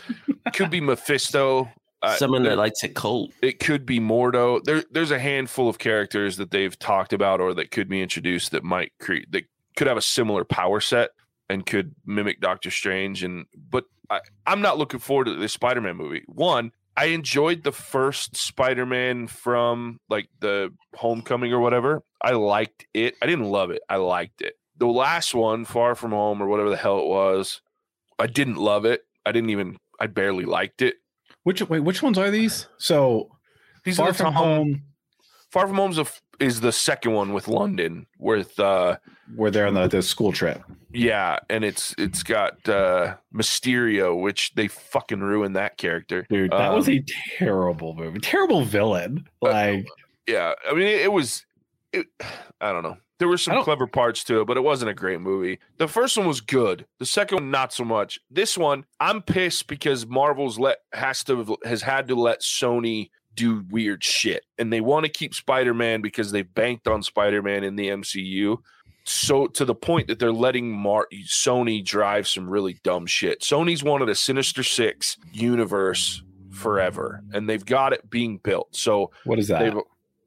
[0.53, 1.71] Could be Mephisto.
[2.03, 3.33] Uh, someone there- that likes it cold.
[3.43, 4.63] it could be Mordo.
[4.65, 8.51] There, there's a handful of characters that they've talked about or that could be introduced
[8.51, 9.45] that might create that
[9.77, 11.11] could have a similar power set
[11.49, 13.23] and could mimic Doctor Strange.
[13.23, 16.25] And but I, I'm not looking forward to this Spider-Man movie.
[16.27, 22.03] One, I enjoyed the first Spider-Man from like the Homecoming or whatever.
[22.21, 23.15] I liked it.
[23.23, 23.81] I didn't love it.
[23.89, 24.55] I liked it.
[24.83, 27.61] The last one, Far From Home or whatever the hell it was,
[28.19, 29.03] I didn't love it.
[29.25, 29.77] I didn't even.
[30.01, 30.97] I barely liked it.
[31.45, 32.67] Which wait, which ones are these?
[32.79, 33.31] So
[33.85, 34.83] These are Far from home,
[35.53, 36.07] Far From Home's a,
[36.41, 38.97] is the second one with London with uh
[39.37, 40.61] where they're on the, the school trip.
[40.93, 46.27] yeah, and it's it's got uh Mysterio, which they fucking ruined that character.
[46.29, 47.05] Dude, that was Um, a
[47.39, 48.19] terrible movie.
[48.19, 49.29] Terrible villain.
[49.41, 49.87] Uh, Like
[50.27, 51.47] yeah, I mean it, it was
[51.93, 52.07] it,
[52.61, 52.97] I don't know.
[53.23, 55.61] There were some clever parts to it, but it wasn't a great movie.
[55.79, 56.87] The first one was good.
[56.99, 58.19] The second one not so much.
[58.29, 63.65] This one, I'm pissed because Marvel's let has to has had to let Sony do
[63.71, 64.45] weird shit.
[64.59, 68.57] And they want to keep Spider-Man because they banked on Spider-Man in the MCU.
[69.05, 73.43] So to the point that they're letting Mar- Sony drive some really dumb shit.
[73.43, 78.75] Sony's wanted a Sinister Six universe forever, and they've got it being built.
[78.75, 79.77] So what is that?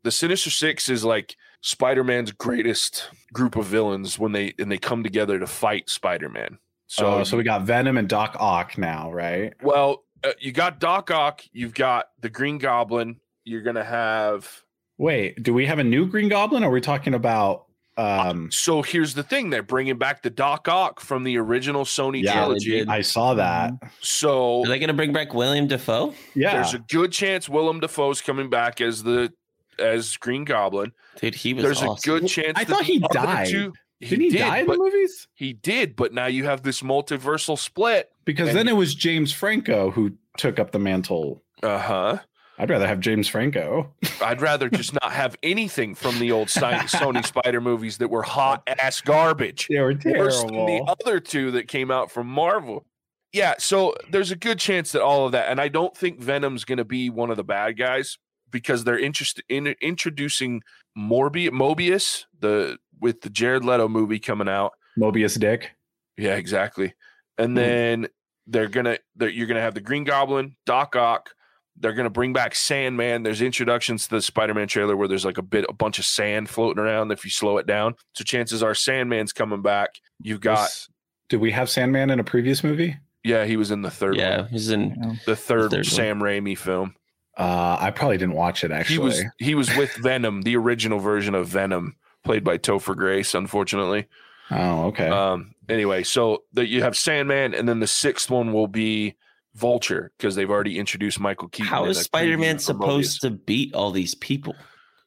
[0.03, 5.01] the Sinister Six is like Spider-Man's greatest group of villains when they and they come
[5.03, 6.59] together to fight Spider-Man.
[6.85, 9.51] So So so we got Venom and Doc Ock now, right?
[9.63, 13.19] well, uh, you got Doc Ock, you've got the Green Goblin.
[13.45, 14.61] You're gonna have.
[14.99, 16.63] Wait, do we have a new Green Goblin?
[16.63, 17.65] Or are we talking about
[17.97, 22.21] um So here's the thing: they're bringing back the Doc Ock from the original Sony
[22.21, 22.87] Yeah, trilogy.
[22.87, 23.71] I saw that.
[24.01, 26.13] So Are they going to bring back William Dafoe?
[26.35, 26.53] Yeah.
[26.53, 29.33] there's a good chance Willem Dafoe's coming back as the
[29.79, 30.91] as Green Goblin.
[31.19, 32.15] Dude, he was There's awesome.
[32.15, 32.53] a good chance.
[32.55, 33.47] I that thought he died.
[33.47, 35.27] two- Didn't he, did, die in but the movies?
[35.33, 38.11] He did, but now you have this multiversal split.
[38.25, 41.41] Because and then it was James Franco who took up the mantle.
[41.63, 42.17] Uh huh.
[42.57, 43.93] I'd rather have James Franco.
[44.21, 48.63] I'd rather just not have anything from the old Sony Spider movies that were hot
[48.79, 49.67] ass garbage.
[49.69, 52.85] They were Worse than the other two that came out from Marvel.
[53.33, 56.63] Yeah, so there's a good chance that all of that, and I don't think Venom's
[56.63, 58.17] going to be one of the bad guys
[58.55, 60.61] because they're interested in introducing
[60.97, 64.71] Morbi- Mobius, the with the Jared Leto movie coming out.
[64.97, 65.71] Mobius Dick.
[66.17, 66.93] Yeah, exactly.
[67.37, 67.55] And Hmm.
[67.55, 68.07] then
[68.47, 71.31] they're gonna they're, you're gonna have the Green Goblin, Doc Ock.
[71.77, 73.23] They're gonna bring back Sandman.
[73.23, 76.49] There's introductions to the Spider-Man trailer where there's like a bit a bunch of sand
[76.49, 77.95] floating around if you slow it down.
[78.13, 79.89] So chances are Sandman's coming back.
[80.21, 80.87] You've got Was-
[81.27, 82.95] Did we have Sandman in a previous movie?
[83.25, 84.91] yeah, he was in the third Yeah, one, he's in.
[84.91, 85.13] You know?
[85.25, 85.83] the third, third one.
[85.83, 86.95] Sam Raimi film.
[87.37, 88.95] Uh, I probably didn't watch it actually.
[88.95, 93.33] He was he was with Venom, the original version of Venom, played by Topher Grace.
[93.33, 94.07] Unfortunately,
[94.51, 95.09] oh, okay.
[95.09, 99.15] Um, anyway, so that you have Sandman, and then the sixth one will be
[99.53, 101.67] Vulture because they've already introduced Michael Keaton.
[101.67, 104.55] How in is a Spider Man supposed to beat all these people?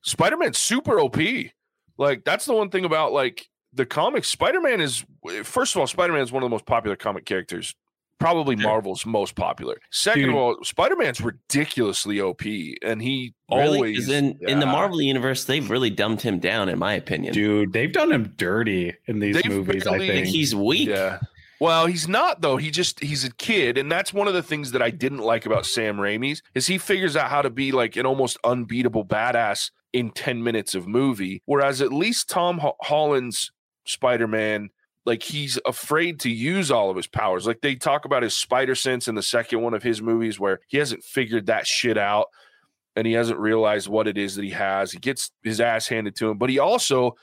[0.03, 1.19] Spider Man's super OP.
[1.97, 4.29] Like that's the one thing about like the comics.
[4.29, 5.05] Spider Man is
[5.45, 7.75] first of all, Spider Man is one of the most popular comic characters.
[8.19, 8.69] Probably Sure.
[8.71, 9.77] Marvel's most popular.
[9.93, 10.31] Second Dude.
[10.31, 12.43] of all, Spider Man's ridiculously OP,
[12.83, 13.77] and he Really?
[13.79, 14.73] always Because in, in the Yeah.
[14.73, 17.33] Marvel universe, they've really dumbed him down, in my opinion.
[17.33, 19.87] Dude, they've done him dirty in these They've movies.
[19.87, 20.37] I barely- I think think.
[20.37, 20.89] he's weak.
[20.89, 21.19] Yeah.
[21.61, 22.57] Well, he's not though.
[22.57, 25.45] He just he's a kid, and that's one of the things that I didn't like
[25.45, 29.71] about Sam Raimi's is he figures out how to be like an almost unbeatable badass
[29.93, 31.43] in 10 minutes of movie.
[31.47, 33.51] Whereas at least Tom Ho- Holland's
[33.87, 34.71] Spider-Man,
[35.09, 37.47] like he's afraid to use all of his powers.
[37.47, 40.61] Like they talk about his spider sense in the second one of his movies where
[40.69, 42.27] he hasn't figured that shit out
[42.95, 44.93] and he hasn't realized what it is that he has.
[44.93, 47.17] He gets his ass handed to him, but he also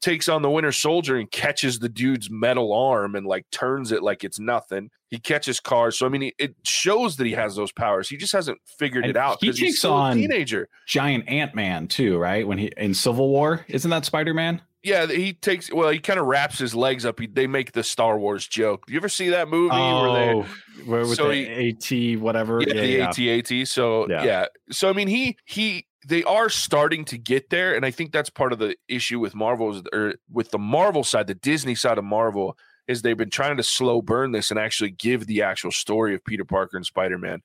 [0.00, 4.02] takes on the Winter Soldier and catches the dude's metal arm and like turns it
[4.02, 4.90] like it's nothing.
[5.10, 5.98] He catches cars.
[5.98, 8.08] So I mean, it shows that he has those powers.
[8.08, 10.68] He just hasn't figured And it out he because he's on- a teenager.
[10.86, 12.46] Giant Ant Man too, right?
[12.46, 14.62] When he in Civil War, isn't that Spider Man?
[14.88, 15.72] Yeah, he takes.
[15.72, 17.20] Well, he kind of wraps his legs up.
[17.20, 18.84] He, they make the Star Wars joke.
[18.88, 20.46] You ever see that movie where oh, they Oh,
[20.86, 21.68] where with So the
[22.16, 22.60] AT whatever?
[22.60, 23.68] yeah, the AT-AT.
[23.68, 24.24] So Yeah.
[24.24, 24.46] yeah.
[24.70, 28.30] So I mean, he he they are starting to get there, and I think that's
[28.30, 31.98] part of the issue with Marvel is- or with the Marvel side, the Disney side
[31.98, 35.70] of Marvel is they've been trying to slow burn this and actually give the actual
[35.70, 37.42] story of Peter Parker and Spider Man.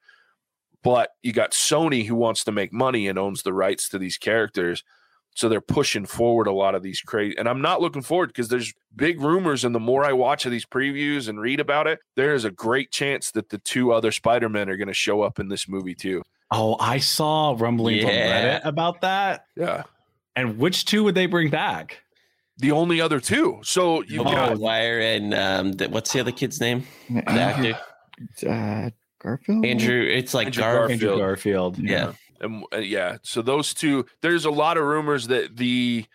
[0.83, 4.17] But you got Sony who wants to make money and owns the rights to these
[4.17, 4.83] characters.
[5.35, 8.49] So they're pushing forward a lot of these crazy, and I'm not looking forward because
[8.49, 11.99] there's big rumors, and the more I watch of these previews and read about it,
[12.15, 15.21] there is a great chance that the two other Spider Men are going to show
[15.23, 16.21] up in this movie too.
[16.51, 19.45] Oh, I saw rumblings on Reddit about that.
[19.57, 19.83] Yeah,
[20.35, 21.99] And which two would they bring back?
[22.59, 23.59] the only other two.
[23.63, 26.85] So you Oh, got Wire and um, the, what's the other kid's name?
[27.09, 27.79] The actor
[28.47, 29.65] Uh, Garfield.
[29.65, 30.01] Andrew.
[30.07, 30.73] It's like Andrew Gar.
[30.87, 30.91] Garfield.
[31.01, 31.77] Andrew Garfield.
[31.79, 32.11] Yeah.
[32.43, 34.05] And uh, yeah, so those two.
[34.21, 36.05] There's a lot of rumors that the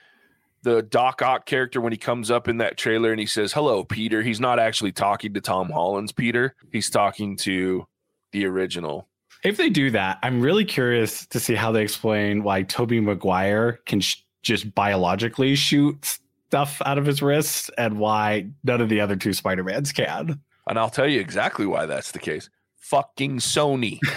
[0.62, 3.84] the Doc Ock character when he comes up in that trailer and he says hello
[3.84, 6.54] Peter, he's not actually talking to Tom Holland's Peter.
[6.72, 7.86] He's talking to
[8.32, 9.08] the original.
[9.44, 13.78] If they do that, I'm really curious to see how they explain why Tobey Maguire
[13.86, 19.00] can sh- just biologically shoot stuff out of his wrist and why none of the
[19.00, 20.40] other two Spider-Mans can.
[20.66, 22.50] And I'll tell you exactly why that's the case.
[22.90, 23.98] Fucking Sony.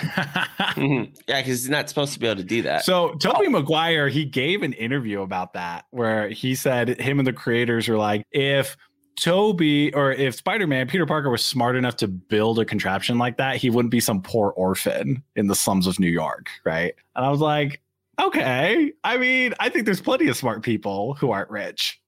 [0.71, 1.13] Mhm.
[1.27, 2.85] yeah, because he's not supposed to be able to do that.
[2.85, 7.33] So Tobey Maguire, he gave an interview about that where he said him and the
[7.33, 8.77] creators were like, if
[9.19, 13.57] Tobey or if Spider-Man, Peter Parker was smart enough to build a contraption like that,
[13.57, 16.93] he wouldn't be some poor orphan in the slums of New York, right?
[17.15, 17.81] And I was like,
[18.19, 18.93] okay.
[19.03, 22.00] I mean, I think there's plenty of smart people who aren't rich.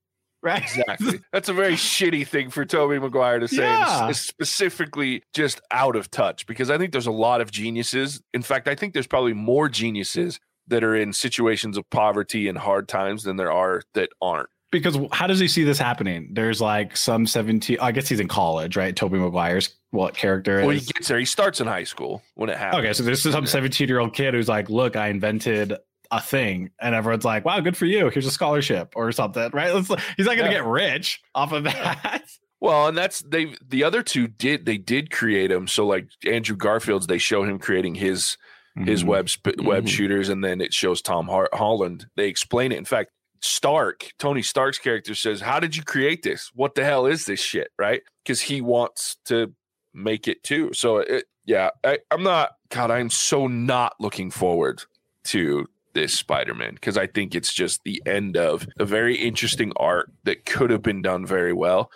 [0.43, 0.61] Right.
[0.61, 1.21] Exactly.
[1.31, 4.11] That's a very shitty thing for Tobey Maguire to say, Yeah.
[4.11, 8.21] specifically just out of touch, because I think there's a lot of geniuses.
[8.33, 12.57] In fact, I think there's probably more geniuses that are in situations of poverty and
[12.57, 14.49] hard times than there are that aren't.
[14.71, 16.29] because how does he see this happening?
[16.33, 18.95] There's like some 17, I guess he's in college, right?
[18.95, 21.19] Tobey Maguire's what character Well, he gets there.
[21.19, 22.79] He starts in high school when it happens.
[22.83, 25.73] Okay, so there's some 17 year old kid who's like, look, I invented
[26.17, 26.71] a thing.
[26.79, 28.09] And everyone's like, wow, good for you.
[28.09, 29.73] Here's a scholarship or something, right?
[29.73, 30.61] Let's, he's not going to Yeah.
[30.61, 32.23] get rich off of that.
[32.61, 33.57] Well, and that's they.
[33.67, 35.67] The other two did they did create him.
[35.67, 38.37] So like Andrew Garfield's, they show him creating his
[38.85, 39.07] his Mhm.
[39.07, 39.89] web sp- web Mhm.
[39.89, 42.05] shooters, and then it shows Tom Har- Holland.
[42.15, 42.77] They explain it.
[42.77, 46.51] In fact, Stark, Tony Stark's character says, "How did you create this?
[46.55, 48.01] What the hell is this shit?" Right?
[48.23, 49.53] Because he wants to
[49.93, 50.71] make it too.
[50.73, 52.51] So it, yeah, I, I'm not.
[52.69, 54.83] God, I'm so not looking forward
[55.25, 60.11] to this Spider-Man because I think it's just the end of a very interesting art
[60.23, 61.91] that could have been done very well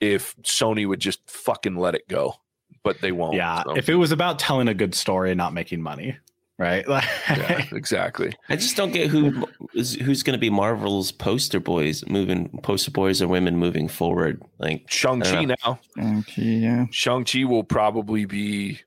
[0.00, 2.34] if Sony would just fucking let it go,
[2.82, 3.36] but they won't.
[3.36, 3.62] Yeah.
[3.62, 3.76] so.
[3.76, 6.16] If it was about telling a good story and not making money,
[6.58, 6.86] right?
[6.88, 8.32] Like, Yeah, exactly.
[8.48, 12.90] I just don't get who is who's going to be Marvel's poster boys moving poster
[12.90, 14.42] boys or women moving forward.
[14.58, 15.78] Like Shang-Chi now.
[15.98, 16.86] Okay, yeah.
[16.90, 18.80] Shang-Chi will probably be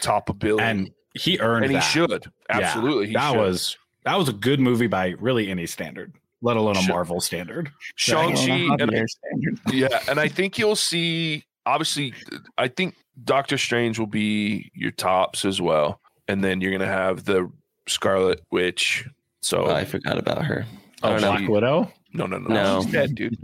[0.00, 0.68] top a billion.
[0.68, 2.26] and he earned and he should.
[2.48, 3.08] Absolutely.
[3.08, 3.38] he that should.
[3.38, 6.94] was that was a good movie by really any standard, let alone a Sure.
[6.94, 7.70] Marvel standard.
[7.96, 8.46] Shang-Chi.
[8.68, 9.58] Well, and Javier standard.
[9.72, 11.44] yeah, and I think you'll see.
[11.66, 12.14] Obviously,
[12.56, 17.24] I think Doctor Strange will be your tops as well, and then you're gonna have
[17.24, 17.50] the
[17.86, 19.06] Scarlet Witch.
[19.42, 20.66] So oh, I forgot about her.
[21.02, 21.30] Oh, don't know.
[21.36, 21.92] Black Widow.
[22.12, 22.82] no, no, no, No.
[22.82, 23.38] she's dead, dude.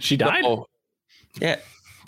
[0.00, 0.42] She died.
[0.42, 0.66] No.
[1.40, 1.56] Yeah,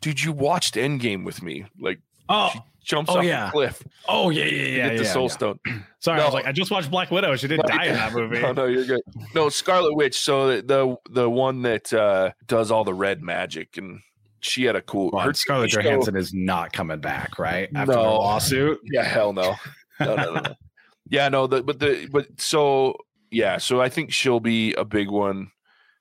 [0.01, 1.65] dude, you watched Endgame with me.
[1.79, 3.47] Like Oh, she jumps Oh, off yeah.
[3.47, 4.89] the cliff oh yeah, yeah, yeah.
[4.91, 5.29] get the Soul yeah.
[5.29, 5.59] Stone.
[6.01, 7.37] Sorry, I was like, I just watched Black Widow.
[7.37, 8.41] She didn't Like- die in that movie.
[8.41, 9.01] No, no, you're good.
[9.35, 10.19] No, Scarlet Witch.
[10.21, 14.01] So the the, the one that uh, does all the red magic, and
[14.41, 15.11] she had a cool.
[15.13, 17.69] Well, her Scarlett show- Johansson is not coming back, right?
[17.75, 18.15] After the No.
[18.19, 18.81] lawsuit.
[18.93, 19.55] Yeah, hell no.
[20.01, 20.55] No, no, no, no.
[21.09, 21.47] yeah, no.
[21.47, 22.97] The, but the but so
[23.31, 25.53] yeah, so I think she'll be a big one,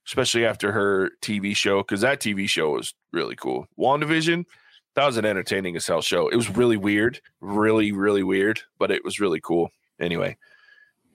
[0.07, 3.67] especially after her TV show because that TV show was really cool.
[3.79, 4.45] WandaVision,
[4.95, 6.27] that was an entertaining as hell show.
[6.27, 9.69] It was really weird, really, really weird, but it was really cool.
[9.99, 10.37] Anyway,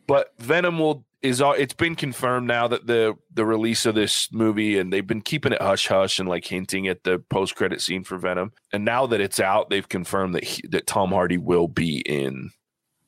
[0.06, 1.52] but Venom will is all.
[1.54, 5.52] It's been confirmed now that the the release of this movie and they've been keeping
[5.52, 8.52] it hush hush and like hinting at the post credit scene for Venom.
[8.72, 12.50] And now that it's out, they've confirmed that he, that Tom Hardy will be in,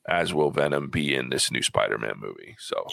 [0.09, 2.55] as will Venom be in this new Spider Man movie.
[2.59, 2.85] So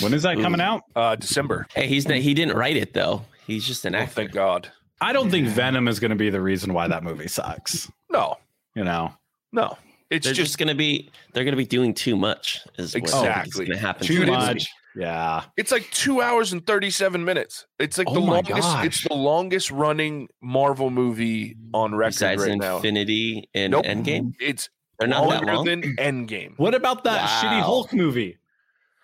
[0.00, 0.64] When is that coming Ooh.
[0.64, 0.82] out?
[0.96, 1.66] uh December.
[1.74, 3.26] hey, he's not, he didn't write it though.
[3.46, 4.14] He's just an Oh, actor.
[4.14, 4.70] thank God.
[5.02, 7.90] I don't think Venom is going to be the reason why that movie sucks.
[8.10, 8.36] No,
[8.74, 9.12] You know,
[9.52, 9.76] no.
[10.10, 12.60] It's They're just, just, going to be they're going to be doing too much.
[12.76, 13.66] Is what I think is Exactly.
[13.66, 14.06] going to happen.
[14.06, 14.68] too Dude, it's- much.
[14.94, 15.44] Yeah.
[15.56, 17.66] it's like two hours and thirty seven minutes.
[17.78, 18.60] It's like Oh the longest.
[18.60, 18.84] gosh.
[18.84, 22.76] It's the longest running Marvel movie on record Besides right now.
[22.76, 23.86] Infinity and Nope.
[23.86, 25.64] Endgame, It's they're not that long.
[25.64, 26.58] than Endgame.
[26.58, 28.36] What about that shitty Hulk movie?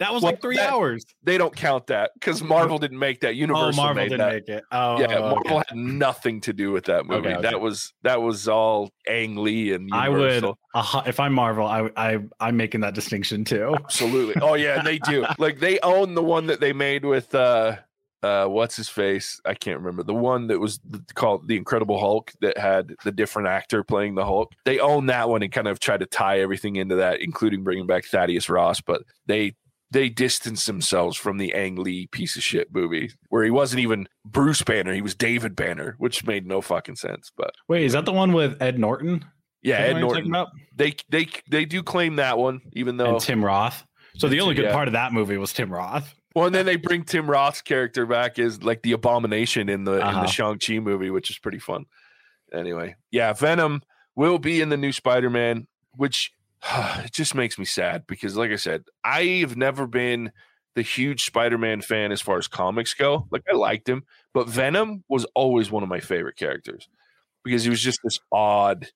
[0.00, 1.04] That was Well, like three that- hours.
[1.24, 3.34] They don't count that because Marvel didn't make that.
[3.34, 4.32] Oh, Marvel made didn't that.
[4.34, 4.64] make it.
[4.70, 5.18] Oh, yeah, okay.
[5.18, 7.28] Marvel had nothing to do with that movie.
[7.28, 7.42] Okay, okay.
[7.42, 11.90] That was that was all Ang Lee and I would, uh, if I'm Marvel, I,
[11.96, 13.74] I, I'm making that distinction too.
[13.74, 14.40] Absolutely.
[14.40, 15.24] Oh yeah, they do.
[15.38, 17.76] Like they own the one that they made with uh
[18.22, 19.40] uh what's his face?
[19.44, 20.02] I can't remember.
[20.02, 20.80] The one that was
[21.14, 24.52] called The Incredible Hulk that had the different actor playing the Hulk.
[24.64, 27.86] They own that one and kind of try to tie everything into that including bringing
[27.86, 29.54] back Thaddeus Ross, but they
[29.90, 34.06] they distanced themselves from the Ang Lee piece of shit movie where he wasn't even
[34.24, 37.30] Bruce Banner, he was David Banner, which made no fucking sense.
[37.36, 39.24] But Wait, is that the one with Ed Norton?
[39.62, 40.52] yeah, Ed the one you're talking Norton.
[40.76, 43.84] They they they do claim that one, even though and Tim Roth.
[44.16, 44.72] So the only good Yeah.
[44.72, 46.12] part of that movie was Tim Roth.
[46.34, 49.94] Well, and then they bring Tim Roth's character back as like the abomination in the
[49.94, 50.20] in Uh-huh.
[50.22, 51.86] the Shang Chi movie, which is pretty fun.
[52.52, 53.82] Anyway, yeah, Venom
[54.16, 56.32] will be in the new Spider Man, which
[57.04, 60.32] it just makes me sad because, like I said, I have never been
[60.74, 63.26] the huge Spider Man fan as far as comics go.
[63.30, 66.88] Like I liked him, but Venom was always one of my favorite characters
[67.44, 68.88] because he was just this odd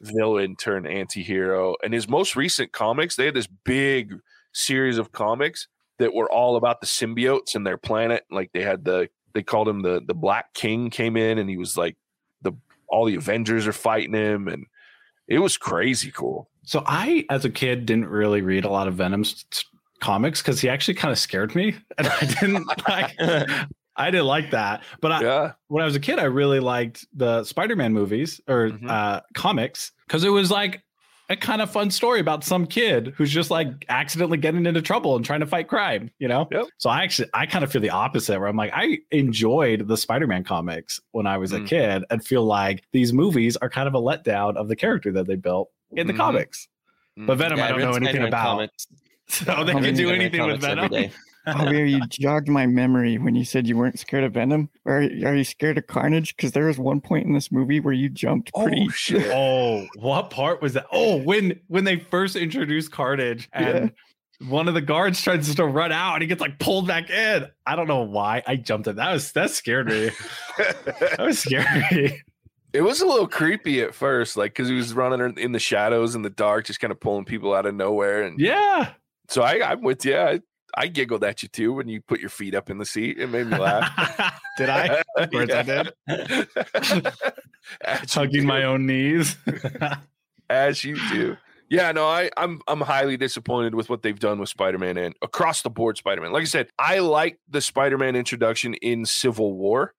[0.00, 4.14] villain turned anti-hero and his most recent comics they had this big
[4.52, 5.66] series of comics
[5.98, 8.24] that were all about the symbiotes and their planet.
[8.30, 11.56] Like they had the they called him the the Black King came in and he
[11.56, 11.96] was like
[12.42, 12.52] the
[12.88, 14.66] all the Avengers are fighting him and
[15.26, 16.48] it was crazy cool.
[16.68, 19.46] So I, as a kid, didn't really read a lot of Venom's
[20.00, 23.16] comics because he actually kind of scared me, and I didn't like.
[23.96, 24.84] I didn't like that.
[25.00, 25.52] But I, Yeah.
[25.68, 28.88] when I was a kid, I really liked the Spider-Man movies or Mhm.
[28.88, 30.82] uh, comics because it was like
[31.30, 35.16] a kind of fun story about some kid who's just like accidentally getting into trouble
[35.16, 36.10] and trying to fight crime.
[36.18, 36.46] You know.
[36.52, 36.66] Yep.
[36.76, 39.96] So I actually I kind of feel the opposite where I'm like I enjoyed the
[39.96, 41.66] Spider-Man comics when I was a Mm.
[41.66, 45.26] kid and feel like these movies are kind of a letdown of the character that
[45.26, 46.16] they built in the Mhm.
[46.16, 46.68] comics.
[47.16, 48.44] But Venom, Yeah, I don't read know anything Spider-Man about.
[48.46, 48.86] comics.
[49.30, 50.90] So they can do anything with comics every Venom.
[50.90, 51.12] day.
[51.48, 54.70] Javier, you jogged my memory when you said you weren't scared of Venom.
[54.86, 56.34] Are, are you scared of Carnage?
[56.36, 58.86] Because there was one point in this movie where you jumped pretty.
[58.88, 59.30] Oh shit.
[59.32, 60.86] Oh, what part was that?
[60.92, 63.92] Oh, when when they first introduced Carnage and
[64.46, 67.46] one of the guards tries to run out and he gets like pulled back in.
[67.66, 68.96] I don't know why I jumped it.
[68.96, 70.10] That was that scared me.
[70.58, 72.22] That was scary.
[72.78, 76.14] It was a little creepy at first, like because he was running in the shadows
[76.14, 78.22] in the dark, just kind of pulling people out of nowhere.
[78.22, 78.90] And Yeah.
[79.28, 80.16] so I, I'm with you.
[80.16, 80.40] I,
[80.76, 83.18] I giggled at you too when you put your feet up in the seat.
[83.18, 83.90] It made me laugh.
[84.58, 85.02] did I?
[85.16, 85.92] Of course I did.
[88.10, 89.36] Hugging my own knees.
[90.48, 91.36] as you do.
[91.70, 95.60] Yeah, no, I, I'm I'm highly disappointed with what they've done with Spider-Man and across
[95.62, 96.32] the board Spider-Man.
[96.32, 99.92] Like I said, I like the Spider-Man introduction in Civil War.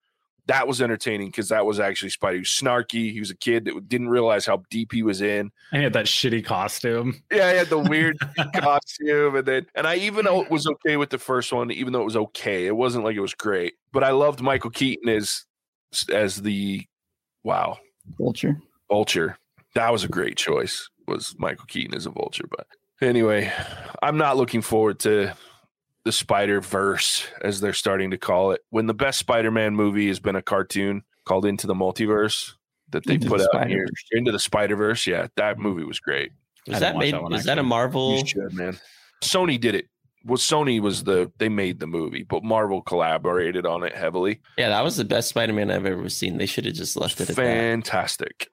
[0.50, 2.34] That was entertaining because that was actually Spidey.
[2.34, 3.14] He was snarky.
[3.14, 5.52] He was a kid that didn't realize how deep he was in.
[5.72, 7.22] I had that shitty costume.
[7.32, 8.18] Yeah, he had the weird
[8.56, 12.06] costume, and then and I even was okay with the first one, even though it
[12.06, 12.66] was okay.
[12.66, 15.46] It wasn't like it was great, but I loved Michael Keaton as
[16.12, 16.84] as the
[17.44, 17.78] wow
[18.18, 18.60] Vulture.
[18.90, 19.38] vulture.
[19.76, 20.90] That was a great choice.
[21.08, 22.48] Was Michael Keaton as a vulture?
[22.50, 22.66] But
[23.02, 23.54] anyway,
[24.02, 25.36] I'm not looking forward to
[26.06, 28.62] the Spider Verse as they're starting to call it.
[28.70, 32.54] When the best Spider-Man movie has been a cartoon called Into the Multiverse
[32.90, 35.06] that they Into put the out here, Into the Spider Verse.
[35.06, 36.32] Yeah, that movie was great.
[36.68, 37.14] I Was didn't that made?
[37.14, 37.64] that one, is that a.
[37.64, 38.18] Marvel?
[38.18, 38.78] You should, man.
[39.24, 39.88] Sony did it.
[40.26, 44.42] Well, Sony was the they made the movie, but Marvel collaborated on it heavily.
[44.58, 46.38] Yeah, that was the best Spider-Man I've ever seen.
[46.38, 47.42] They should have just left it at that.
[47.42, 48.50] Fantastic.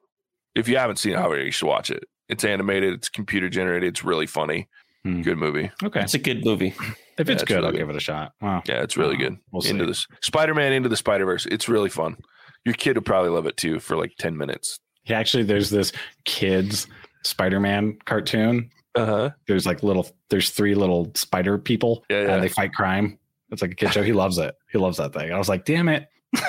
[0.55, 2.05] If you haven't seen it, however, you should watch it.
[2.29, 2.95] It's animated.
[2.95, 3.89] It's computer generated.
[3.89, 4.69] It's really funny.
[5.07, 5.23] Hmm.
[5.23, 5.71] Good movie.
[5.85, 6.01] Okay.
[6.01, 6.75] It's a good movie.
[7.17, 7.79] If Yeah, it's it's good, really I'll good.
[7.79, 8.33] give it a shot.
[8.41, 8.63] Wow.
[8.67, 9.37] Yeah, it's really Uh, good.
[9.53, 9.89] we'll into see.
[9.89, 11.47] this Spider-Man into the Spider-Verse.
[11.47, 12.17] It's really fun.
[12.65, 14.81] Your kid would probably love it too for like 10 minutes.
[15.05, 15.93] Yeah, actually, there's this
[16.25, 16.89] kids
[17.23, 18.71] Spider-Man cartoon.
[18.97, 19.31] Uh-huh.
[19.47, 22.35] There's like little, there's three little spider people, Yeah, yeah.
[22.35, 23.19] and they fight crime.
[23.53, 24.03] It's like a kid show.
[24.03, 24.57] He loves it.
[24.73, 25.33] He loves that thing.
[25.33, 26.09] I was like, damn it.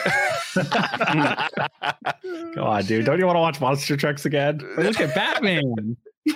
[0.55, 0.65] Come
[2.63, 3.05] on, dude.
[3.05, 4.59] Don't you want to watch monster trucks again?
[4.77, 5.95] Look at Batman.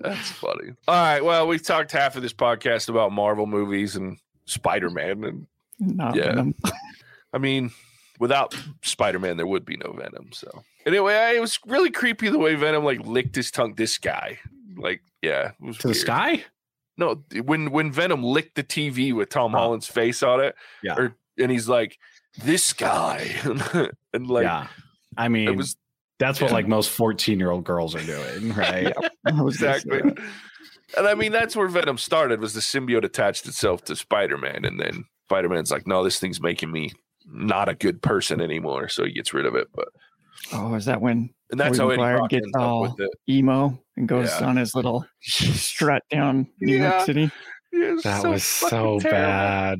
[0.00, 0.70] That's funny.
[0.88, 1.24] All right.
[1.24, 5.46] Well, we've talked half of this podcast about Marvel movies and Spider-Man and
[5.78, 6.26] Not Yeah.
[6.26, 6.54] Venom.
[7.32, 7.70] I mean,
[8.18, 10.30] without Spider-Man, there would be no Venom.
[10.32, 13.74] So anyway, I, it was really creepy the way Venom like licked his tongue.
[13.74, 14.38] This guy,
[14.76, 16.44] like, yeah, it was To the sky?
[16.96, 19.58] No, when when Venom licked the TV with Tom Oh.
[19.58, 20.96] Holland's face on it, Yeah.
[20.96, 21.98] or and he's like,
[22.44, 23.30] "This guy,"
[24.12, 24.66] and like yeah.
[25.16, 25.76] I mean, it was
[26.20, 26.54] that's what yeah.
[26.54, 28.92] like most 14 year old girls are doing, right?
[29.26, 30.00] I was gonna exactly.
[30.96, 32.40] And I mean, that's where Venom started.
[32.40, 36.70] Was the symbiote attached itself to Spider-Man, and then Spider-Man's like, "No, this thing's making
[36.70, 36.92] me
[37.26, 39.68] not a good person anymore," so he gets rid of it.
[39.74, 39.88] But
[40.52, 43.00] Oh, is that when and that's Tobey how Eddie Maguire gets ends up all- with
[43.00, 43.10] it.
[43.28, 44.46] emo and goes Yeah.
[44.48, 46.90] on his little strut down New Yeah.
[46.94, 47.30] York City?
[47.72, 49.10] It was That so was so terrible.
[49.10, 49.78] bad.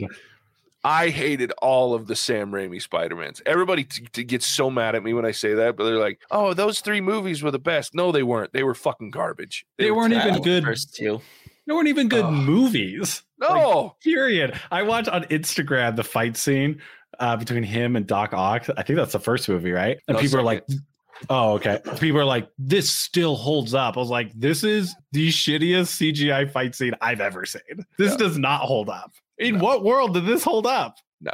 [0.82, 3.42] I hated all of the Sam Raimi Spider-Mans.
[3.44, 6.20] Everybody t- t- gets so mad at me when I say that, but they're like,
[6.30, 8.52] "Oh, those three movies were the best." No, they weren't.
[8.52, 9.66] They were fucking garbage.
[9.78, 10.64] They were weren't even good.
[10.64, 11.20] First two.
[11.66, 12.32] They weren't even good Ugh.
[12.32, 13.22] movies.
[13.38, 14.58] No, Period.
[14.70, 16.80] I watched on Instagram the fight scene
[17.18, 18.66] uh, between him and Doc Ock.
[18.76, 19.98] I think that's the first movie, right?
[20.08, 20.84] And No, people are like, second.
[21.28, 25.28] "Oh, okay." People are like, "This still holds up." I was like, "This is the
[25.28, 27.84] shittiest CGI fight scene I've ever seen.
[27.98, 29.12] This does not hold up.
[29.38, 29.64] In No.
[29.64, 31.32] what world did this hold up?" no.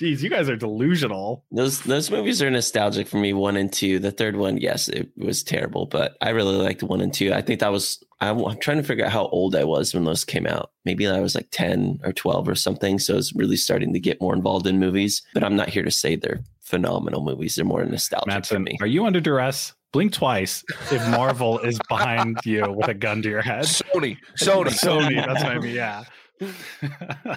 [0.00, 1.44] Jeez, you guys are delusional.
[1.52, 3.34] Those those movies are nostalgic for me.
[3.34, 3.98] One and two.
[3.98, 7.34] The third one, yes, it was terrible, but I really liked one and two.
[7.34, 8.02] I think that was.
[8.22, 10.70] I'm, I'm trying to figure out how old I was when those came out.
[10.86, 12.98] Maybe I was like ten or twelve or something.
[12.98, 15.20] So I was really starting to get more involved in movies.
[15.34, 16.40] But I'm not here to say they're
[16.70, 17.56] phenomenal movies.
[17.56, 18.78] They're more nostalgic for Matson, me.
[18.80, 19.74] are you under duress?
[19.92, 23.64] Blink twice if Marvel is behind you with a gun to your head.
[23.64, 25.74] Sony, Sony, Sony, that's what I mean.
[25.74, 26.04] Yeah.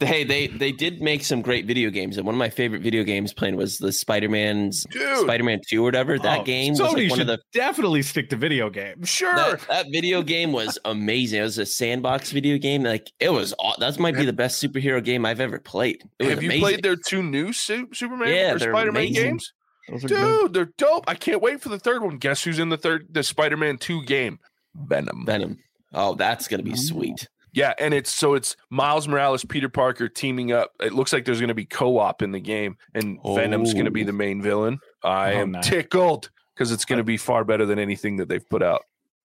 [0.00, 3.04] Hey, they they did make some great video games, and one of my favorite video
[3.04, 5.18] games playing was the Spider Man's dude.
[5.18, 6.18] Spider-Man Two or whatever.
[6.18, 9.08] That Oh, game was like one should of the definitely stick to video games.
[9.08, 9.34] Sure.
[9.36, 11.38] that, that video game was amazing.
[11.38, 12.82] It was a sandbox video game.
[12.82, 16.02] Like it was aw- that might be the best superhero game I've ever played.
[16.18, 19.22] It was Have you played their two new Su- Superman Yeah, or Spider-Man amazing.
[19.24, 19.52] games?
[19.88, 20.40] Those are good.
[20.42, 21.04] Dude, they're dope.
[21.06, 22.16] I can't wait for the third one.
[22.18, 24.38] Guess who's in the third the Spider-Man 2 game?
[24.74, 25.24] Venom.
[25.24, 25.58] Venom?
[25.92, 27.28] Oh, that's gonna be sweet.
[27.54, 30.72] Yeah, and it's so it's Miles Morales, Peter Parker teaming up.
[30.80, 33.90] It looks like there's going to be co-op in the game, and Venom's going to
[33.92, 34.06] be Oh.
[34.06, 34.80] the main villain.
[35.04, 35.66] I Oh, am nice.
[35.68, 38.82] tickled because it's going to be far better than anything that they've put out.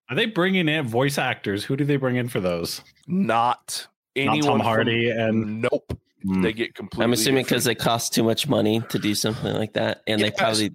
[0.10, 1.64] Are they bringing in voice actors?
[1.66, 2.82] Who do they bring in for those?
[3.08, 4.38] Not anyone.
[4.40, 6.00] Not Tom from- Hardy and nope.
[6.24, 6.42] Hmm.
[6.42, 7.04] They get completely.
[7.06, 10.26] I'm assuming because they cost too much money to do something like that, and they
[10.28, 10.36] Yes.
[10.38, 10.72] probably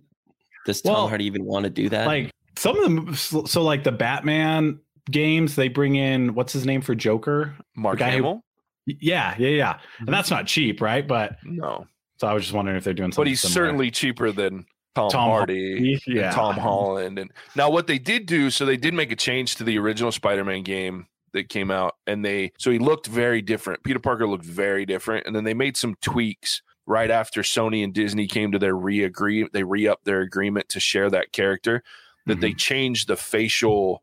[0.66, 2.06] does Tom Well, Hardy even want to do that?
[2.06, 3.14] like some of them.
[3.14, 4.80] So, so like the Batman
[5.10, 7.54] games, they bring in what's his name for Joker?
[7.76, 8.44] Mark who- Hamill.
[8.86, 9.72] Y- Yeah, yeah, yeah.
[9.72, 10.12] And mm-hmm.
[10.12, 11.06] that's not cheap, right?
[11.06, 11.86] But No,
[12.18, 13.24] so I was just wondering if they're doing something.
[13.24, 13.54] but he's similar.
[13.54, 16.00] certainly cheaper than Tom, Tom Hardy.
[16.06, 17.18] Yeah, Tom Holland.
[17.18, 20.12] And now what they did do, so they did make a change to the original
[20.12, 23.82] Spider-Man game that came out, and they so he looked very different.
[23.82, 27.92] Peter Parker looked very different, and then they made some tweaks right after Sony and
[27.92, 29.48] Disney came to their re-agree.
[29.52, 31.82] They re-upped their agreement to share that character.
[32.26, 32.56] That they mm-hmm.
[32.56, 34.02] changed the facial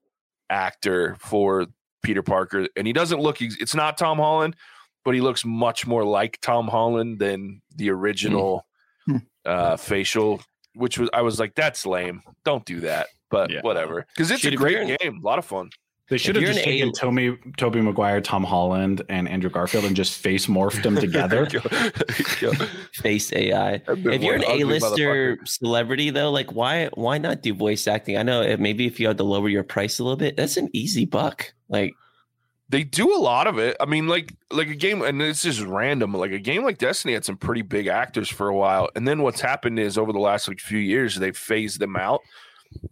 [0.51, 1.65] actor for
[2.03, 3.41] Peter Parker, and he doesn't look.
[3.41, 4.55] It's not Tom Holland,
[5.05, 8.65] but he looks much more like Tom Holland than the original
[9.05, 9.17] Hmm.
[9.45, 10.41] uh, facial.
[10.73, 12.21] Which was I was like, that's lame.
[12.45, 13.07] Don't do that.
[13.29, 13.61] But Yeah.
[13.61, 15.69] whatever, because it's Should a great game, a lot of fun.
[16.11, 19.95] They should have just taken A- Tobey, Tobey Maguire, Tom Holland, and Andrew Garfield and
[19.95, 21.47] just face morphed them together.
[22.41, 22.51] Yo,
[22.95, 23.81] face AI.
[23.87, 28.17] If you're an A-lister celebrity though, like why why not do voice acting?
[28.17, 30.57] I know it- maybe if you had to lower your price a little bit, that's
[30.57, 31.53] an easy buck.
[31.69, 31.93] Like
[32.67, 33.77] they do a lot of it.
[33.79, 36.13] I mean, like like a game, and this is random.
[36.13, 39.21] Like a game like Destiny had some pretty big actors for a while, and then
[39.21, 42.19] what's happened is over the last like few years they've phased them out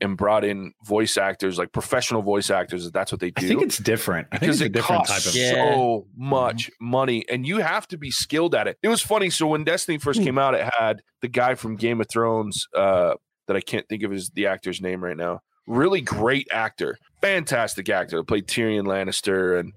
[0.02, 2.90] and brought in voice actors, like professional voice actors.
[2.92, 3.46] That's what they do.
[3.46, 4.28] I think it's different.
[4.32, 5.36] I think because it's a it different costs type of.
[5.36, 5.74] Yeah.
[5.74, 8.78] so much money, and you have to be skilled at it.
[8.82, 9.30] It was funny.
[9.30, 13.16] So when Destiny first came out, it had the guy from Game of Thrones uh,
[13.48, 15.42] that I can't think of his the actor's name right now.
[15.68, 18.24] Really great actor, fantastic actor.
[18.24, 19.74] Played Tyrion Lannister and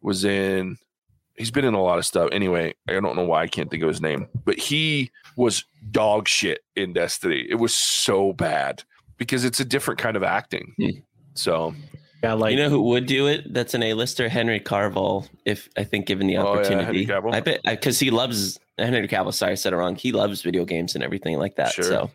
[0.00, 0.78] was in.
[1.36, 2.28] He's been in a lot of stuff.
[2.30, 6.28] Anyway, I don't know why I can't think of his name, but he was dog
[6.28, 7.44] shit in Destiny.
[7.48, 8.84] It was so bad
[9.18, 10.74] because it's a different kind of acting.
[10.78, 10.88] Hmm.
[11.34, 11.74] So
[12.22, 13.52] Yeah, like you know who would do it?
[13.52, 15.26] That's an A-lister, Henry Carville.
[15.44, 19.34] If I think given the Oh, yeah, opportunity, I bet because he loves Henry Cavill.
[19.34, 19.96] Sorry, I said it wrong.
[19.96, 21.72] He loves video games and everything like that.
[21.72, 21.84] Sure.
[21.84, 22.10] So,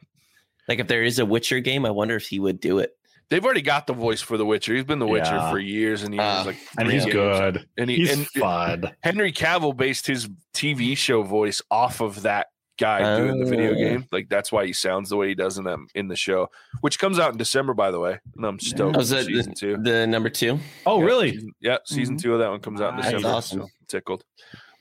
[0.68, 2.96] like, if there is a Witcher game, I wonder if he would do it.
[3.30, 4.74] They've already got the voice for The Witcher.
[4.74, 5.52] He's been The Witcher Yeah.
[5.52, 6.24] for years and years.
[6.26, 7.14] Ah, like, and he's games.
[7.14, 7.66] good.
[7.78, 8.92] And he He's and fun.
[9.02, 12.48] Henry Cavill based his TV show voice off of that
[12.80, 13.76] guy doing the video Oh.
[13.76, 14.06] game.
[14.12, 16.50] Like that's why he sounds the way he does in them in the show,
[16.82, 18.20] which comes out in December, by the way.
[18.36, 18.98] And I'm stoked.
[18.98, 19.78] Oh, is that season two.
[19.78, 20.60] The number two.
[20.86, 21.32] Oh, Yeah, really?
[21.34, 22.22] season- yeah, season Mhm.
[22.22, 23.06] two of that one comes out in Nice.
[23.12, 23.28] December.
[23.28, 23.60] Awesome.
[23.62, 24.24] So tickled.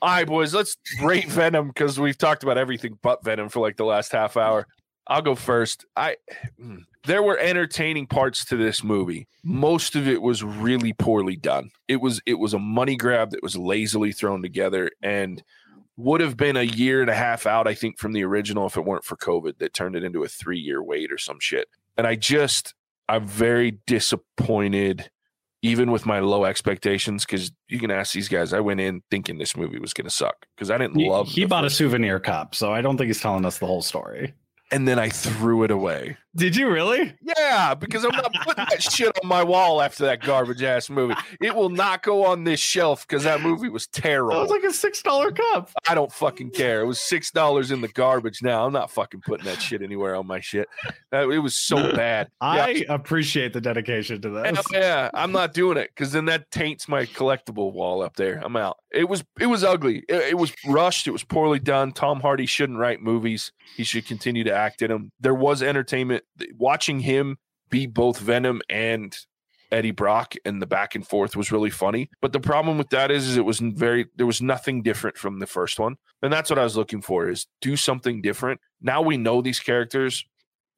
[0.01, 3.76] All right, boys, let's rate Venom because we've talked about everything but Venom for like
[3.76, 4.66] the last half hour.
[5.09, 5.86] I'll go first.
[5.96, 6.16] I
[6.62, 9.26] mm, there were entertaining parts to this movie.
[9.42, 11.70] Most of it was really poorly done.
[11.88, 15.42] It was it was a money grab that was lazily thrown together and
[15.99, 18.76] would have been a year and a half out, I think, from the original if
[18.76, 21.68] it weren't for COVID that turned it into a three year wait or some shit.
[21.96, 22.72] And I just
[23.09, 25.11] I'm very disappointed
[25.62, 29.38] even with my low expectations, because you can ask these guys, I went in thinking
[29.38, 31.26] this movie was going to suck because I didn't He, love.
[31.26, 34.34] he bought a souvenir cup, so I don't think he's telling us the whole story.
[34.70, 36.16] and then I threw it away.
[36.39, 37.12] Did you really?
[37.20, 41.14] Yeah, because I'm not putting that shit on my wall after that garbage ass movie.
[41.41, 44.36] It will not go on this shelf because that movie was terrible.
[44.36, 45.70] It was like a six dollar cup.
[45.89, 46.80] I don't fucking care.
[46.80, 48.41] It was six dollars in the garbage.
[48.41, 50.68] Now I'm not fucking putting that shit anywhere on my shit.
[51.12, 52.28] It was so bad.
[52.41, 54.64] Yeah, I appreciate the dedication to that.
[54.72, 58.41] Yeah, I'm not doing it because then that taints my collectible wall up there.
[58.45, 58.78] I'm out.
[58.93, 60.05] It was it was ugly.
[60.09, 61.09] It, it was rushed.
[61.09, 61.93] It was poorly done.
[61.93, 63.53] Tom Hardy shouldn't write movies.
[63.76, 65.11] He should continue to act in them.
[65.20, 66.24] There was entertainment.
[66.56, 67.38] Watching him
[67.70, 69.16] be both Venom and
[69.70, 72.08] Eddie Brock and the back and forth was really funny.
[72.22, 75.40] But the problem with that is, is it was very there was nothing different from
[75.40, 75.96] the first one.
[76.22, 78.60] And that's what I was looking for is do something different.
[78.80, 80.24] Now we know these characters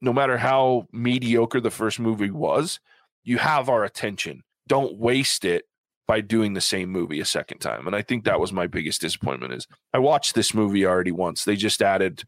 [0.01, 2.81] no matter how mediocre the first movie was,
[3.23, 4.43] you have our attention.
[4.67, 5.65] Don't waste it
[6.07, 7.87] by doing the same movie a second time.
[7.87, 11.45] And I think that was my biggest disappointment is I watched this movie already once.
[11.45, 12.25] They just added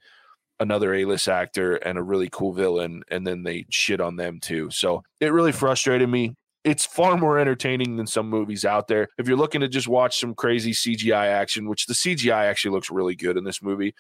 [0.62, 4.70] another A-list actor and a really cool villain and then they shit on them too.
[4.70, 6.34] So it really frustrated me.
[6.64, 9.08] It's far more entertaining than some movies out there.
[9.18, 12.90] If you're looking to just watch some crazy CGI action, which the CGI actually looks
[12.90, 13.94] really good in this movie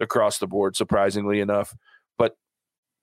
[0.00, 1.76] across the board surprisingly enough,
[2.16, 2.34] but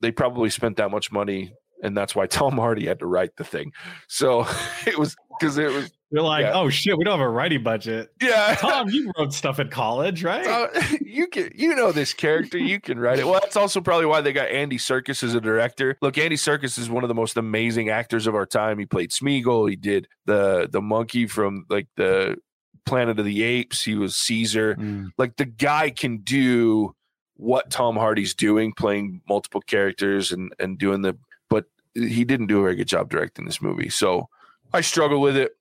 [0.01, 1.53] they probably spent that much money
[1.83, 3.71] and that's why Tom Hardy had to write the thing.
[4.07, 4.47] So
[4.87, 6.53] it was because it was You're like, Yeah.
[6.53, 8.11] oh shit, we don't have a writing budget.
[8.21, 8.53] yeah.
[8.59, 10.45] Tom, you wrote stuff in college, right?
[10.45, 10.67] Uh,
[11.01, 13.25] you can you know this character, you can write it.
[13.25, 15.97] Well, that's also probably why they got Andy Serkis as a director.
[16.03, 18.77] Look, Andy Serkis is one of the most amazing actors of our time.
[18.77, 19.67] He played Smeagol.
[19.67, 22.37] He did the the monkey from like the
[22.85, 23.81] Planet of the Apes.
[23.83, 24.75] He was Caesar.
[24.75, 25.09] Mm.
[25.17, 26.95] Like the guy can do
[27.37, 31.17] what Tom Hardy's doing, playing multiple characters and and doing the.
[31.49, 33.89] But he didn't do a very good job directing this movie.
[33.89, 34.29] So
[34.71, 35.53] I struggle with it.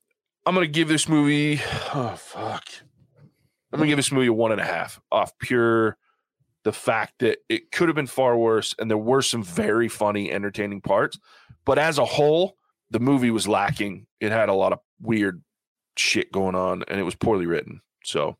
[0.44, 1.60] I'm gonna give this movie.
[1.94, 2.64] Oh fuck.
[3.72, 5.96] I'm gonna give this movie a one and a half off pure
[6.64, 10.30] the fact that it could have been far worse, and there were some very funny,
[10.30, 11.18] entertaining parts.
[11.64, 12.56] But as a whole,
[12.90, 14.06] the movie was lacking.
[14.20, 15.42] It had a lot of weird
[15.96, 17.80] shit going on, and it was poorly written.
[18.04, 18.36] So,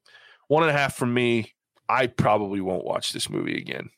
[0.49, 1.53] one and a half from me.
[1.89, 3.91] I probably won't watch this movie again.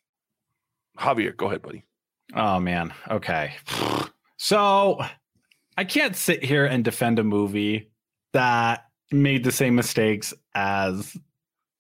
[0.99, 1.85] Javier, go ahead, buddy.
[2.35, 2.93] Oh man.
[3.09, 3.55] Okay.
[4.37, 5.05] So
[5.77, 7.91] I can't sit here and defend a movie
[8.35, 11.17] that made the same mistakes as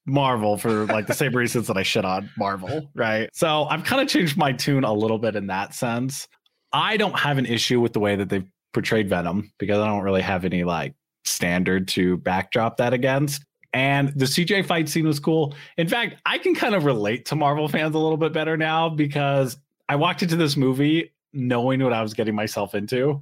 [0.06, 3.28] Marvel for like the same reasons that I shit on Marvel, right?
[3.32, 6.26] So I've kind of changed my tune a little bit in that sense.
[6.72, 10.02] I don't have an issue with the way that they've portrayed Venom because I don't
[10.02, 10.94] really have any like
[11.24, 13.44] standard to backdrop that against.
[13.72, 15.54] And the CGI fight scene was cool.
[15.78, 18.88] In fact, I can kind of relate to Marvel fans a little bit better now
[18.88, 19.56] because
[19.88, 23.20] I walked into this movie knowing what I was getting myself into.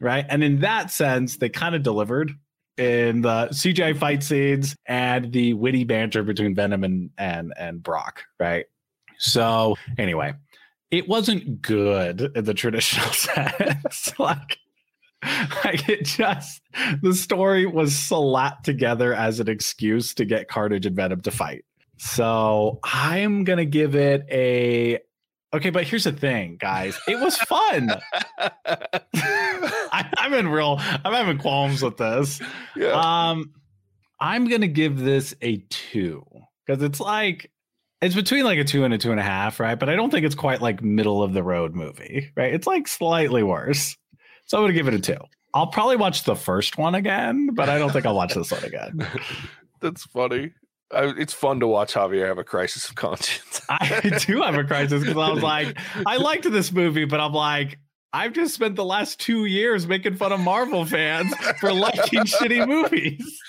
[0.00, 0.26] right?
[0.28, 2.32] And in that sense, they kind of delivered
[2.78, 8.22] in the CGI fight scenes and the witty banter between Venom and and and Brock,
[8.38, 8.66] right?
[9.18, 10.34] So anyway,
[10.90, 14.12] it wasn't good in the traditional sense.
[14.18, 14.58] like,
[15.64, 16.60] like it just
[17.02, 21.64] the story was slapped together as an excuse to get Carnage and Venom to fight.
[21.98, 25.00] So I'm gonna give it a
[25.54, 26.98] okay, but here's the thing, guys.
[27.08, 27.90] It was fun.
[28.38, 32.40] I, I'm in real I'm having qualms with this.
[32.76, 32.92] yeah.
[32.92, 33.52] Um,
[34.20, 36.24] I'm gonna give this a two
[36.66, 37.50] because it's like
[38.02, 39.78] it's between like a two and a two and a half, right?
[39.78, 42.52] But I don't think it's quite like middle of the road movie, right?
[42.52, 43.96] It's like slightly worse.
[44.46, 45.18] So I'm gonna give it a two.
[45.54, 48.64] I'll probably watch the first one again, but I don't think I'll watch this one
[48.64, 49.06] again.
[49.80, 50.52] That's funny.
[50.92, 53.60] I, it's fun to watch Javier have a crisis of conscience.
[53.68, 57.32] I do have a crisis because I was like, I liked this movie, but I'm
[57.32, 57.78] like,
[58.12, 62.66] I've just spent the last two years making fun of Marvel fans for liking shitty
[62.66, 63.40] movies.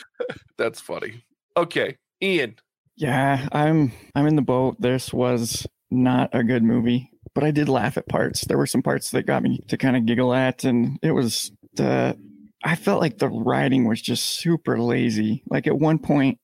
[0.58, 1.24] That's funny.
[1.56, 2.56] Okay, Ian.
[2.96, 4.78] Yeah, I'm I'm in the boat.
[4.80, 8.46] This was not a good movie, but I did laugh at parts.
[8.46, 11.52] There were some parts that got me to kind of giggle at, and it was
[11.76, 12.18] the
[12.64, 15.44] I felt like the writing was just super lazy.
[15.50, 16.40] Like at one point,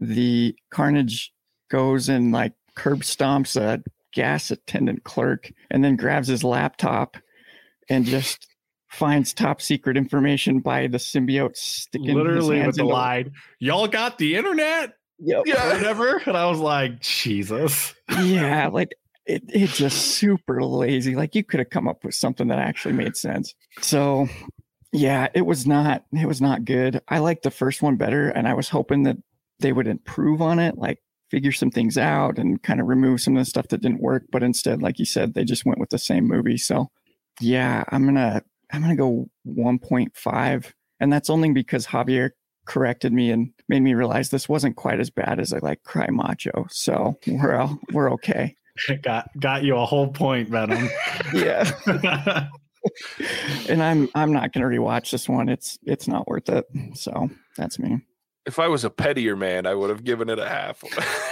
[0.00, 1.32] the Carnage
[1.70, 3.82] goes and like curb stomps a
[4.12, 7.16] gas attendant clerk, and then grabs his laptop
[7.88, 8.46] and just
[8.88, 14.18] finds top secret information by the symbiote sticking his Literally with the line, y'all got
[14.18, 15.42] the internet Yep.
[15.46, 15.74] Yeah.
[15.74, 16.22] whatever.
[16.26, 17.94] And I was like, Jesus.
[18.22, 18.92] yeah, like
[19.26, 21.14] it, it just super lazy.
[21.16, 23.54] Like you could have come up with something that actually made sense.
[23.80, 24.28] So
[24.92, 27.00] yeah, it was not it was not good.
[27.08, 29.16] I liked the first one better, and I was hoping that
[29.60, 30.98] they would improve on it, like
[31.30, 34.24] figure some things out and kind of remove some of the stuff that didn't work.
[34.30, 36.56] But instead, like you said, they just went with the same movie.
[36.56, 36.88] So
[37.40, 38.42] yeah, I'm gonna
[38.72, 40.72] I'm gonna go 1.5.
[41.00, 42.30] And that's only because Javier
[42.66, 46.08] corrected me and made me realize this wasn't quite as bad as I like cry
[46.10, 46.66] macho.
[46.70, 48.56] So we're all, we're okay.
[49.02, 50.88] got got you a whole point, Venom.
[51.32, 51.70] Yeah.
[53.68, 55.48] and I'm I'm not gonna rewatch this one.
[55.48, 56.66] It's it's not worth it.
[56.94, 58.00] So that's me.
[58.46, 60.82] If I was a pettier man, I would have given it a half.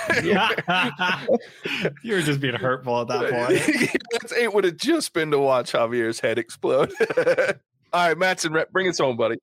[2.03, 3.97] you were just being hurtful at that point.
[4.39, 6.93] It would have just been to watch Javier's head explode.
[7.93, 9.37] All right, Matson, Rep, bring us home, buddy.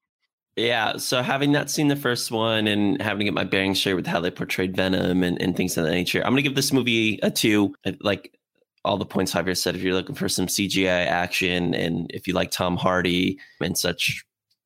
[0.55, 3.95] Yeah, so having not seen the first one and having to get my bearings straight
[3.95, 6.71] with how they portrayed Venom and, and things of that nature, I'm gonna give this
[6.71, 7.73] movie a two.
[8.01, 8.37] Like
[8.85, 12.33] all the points Javier said, if you're looking for some CGI action and if you
[12.33, 14.23] like Tom Hardy and such,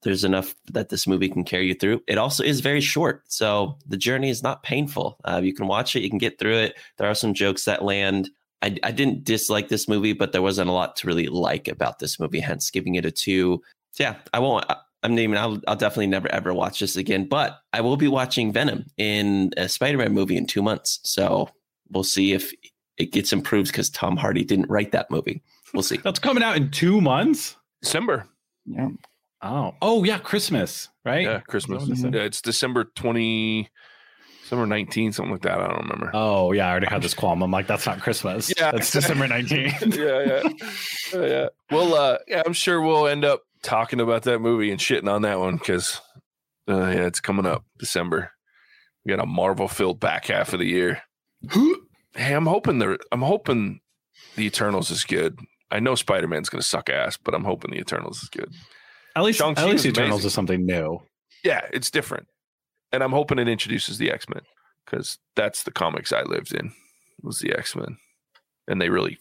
[0.07, 2.01] there's enough that this movie can carry you through.
[2.07, 5.17] It also is very short, so the journey is not painful.
[5.25, 6.77] Uh, you can watch it, you can get through it.
[6.97, 8.29] There are some jokes that land.
[8.61, 11.99] I, I didn't dislike this movie, but there wasn't a lot to really like about
[11.99, 13.61] this movie, hence giving it a two.
[13.99, 14.63] Yeah, I won't.
[14.69, 15.37] I- I'm naming.
[15.37, 17.27] I'll, I'll definitely never ever watch this again.
[17.27, 20.99] But I will be watching Venom in a Spider-Man movie in two months.
[21.03, 21.49] So
[21.91, 22.51] we'll see if
[22.97, 25.43] it gets improved because Tom Hardy didn't write that movie.
[25.73, 25.97] We'll see.
[26.03, 27.55] That's coming out in two months.
[27.83, 28.27] December.
[28.65, 28.89] Yeah.
[29.41, 31.23] Oh, oh yeah, Christmas, right?
[31.23, 31.83] Yeah, Christmas.
[31.83, 32.13] Is that what it said?
[32.15, 33.69] Yeah, it's December 20,
[34.41, 35.59] December 19, something like that.
[35.59, 36.11] I don't remember.
[36.13, 37.41] Oh yeah, I already had this qualm.
[37.43, 38.51] I'm like, that's not Christmas.
[38.57, 38.71] Yeah.
[38.73, 39.95] it's December 19th.
[39.95, 40.41] yeah,
[41.13, 41.19] yeah.
[41.19, 41.47] Uh, yeah.
[41.69, 45.21] Well, uh, yeah, I'm sure we'll end up talking about that movie and shitting on
[45.23, 46.01] that one because,
[46.67, 48.31] uh, yeah, it's coming up December.
[49.05, 51.01] We got a Marvel filled back half of the year.
[51.51, 53.81] hey, I'm hoping the I'm hoping
[54.35, 55.39] the Eternals is good.
[55.69, 58.51] I know Spider Man's gonna suck ass, but I'm hoping the Eternals is good.
[59.17, 60.27] At least, Shang-Chi at least was Eternals amazing.
[60.27, 61.01] is something new.
[61.43, 62.27] Yeah, it's different,
[62.91, 64.41] and I'm hoping it introduces the X Men
[64.85, 66.71] because that's the comics I lived in
[67.23, 67.97] was the X Men,
[68.67, 69.17] and they really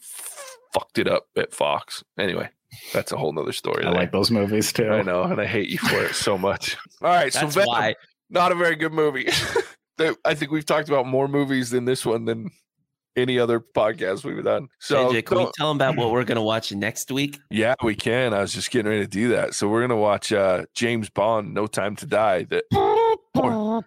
[0.73, 2.03] fucked it up at Fox.
[2.19, 2.49] Anyway,
[2.93, 3.83] that's a whole nother story.
[3.83, 3.99] I there.
[3.99, 4.89] like those movies too.
[4.89, 6.77] I know, and I hate you for it so much.
[7.01, 7.95] All right, so That's Venom, why.
[8.29, 9.29] not a very good movie.
[10.25, 12.51] I think we've talked about more movies than this one than
[13.17, 14.69] any other podcast we've done.
[14.79, 17.39] So AJ, can we tell them about what we're going to watch next week?
[17.49, 18.33] yeah, we can.
[18.33, 19.55] I was just getting ready to do that.
[19.55, 22.43] So we're gonna watch uh, James Bond, No Time to Die.
[22.43, 22.63] That
[23.33, 23.83] poor,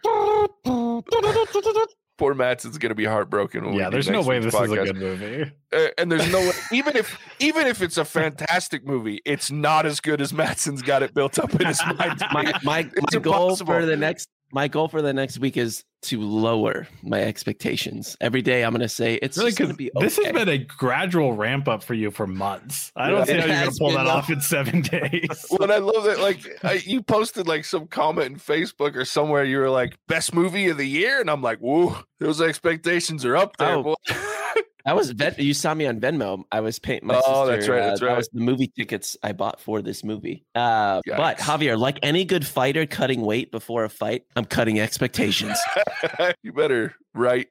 [2.18, 3.64] poor Matson's gonna be heartbroken.
[3.64, 5.52] When yeah, do there's no way week's this is a good movie.
[5.72, 9.86] Uh, and there's no way, even if even if it's a fantastic movie, it's not
[9.86, 12.20] as good as Matson's got it built up in his mind.
[12.32, 15.84] My my, It's my goal for the next my goal for the next week is
[16.02, 18.16] to lower my expectations.
[18.20, 20.06] Every day I'm going to say it's Really, going to be okay.
[20.06, 22.90] this has been a gradual ramp up for you for months.
[22.96, 24.10] I don't see how you're gonna pull that though.
[24.10, 25.46] off in seven days.
[25.50, 26.18] Well, and I love that.
[26.20, 29.44] Like I, you posted like some comment in Facebook or somewhere.
[29.44, 33.36] You were like best movie of the year, and I'm like, whoa, those expectations are
[33.36, 33.76] up there.
[33.76, 33.94] Oh.
[34.84, 36.44] boy." That was Ven- you saw me on Venmo.
[36.52, 37.56] I was paying my Oh, sister.
[37.56, 38.16] that's right, uh, that's That right.
[38.16, 40.44] was the movie tickets I bought for this movie.
[40.54, 45.58] Uh, but Javier, like any good fighter cutting weight before a fight, I'm cutting expectations.
[46.42, 47.48] you better write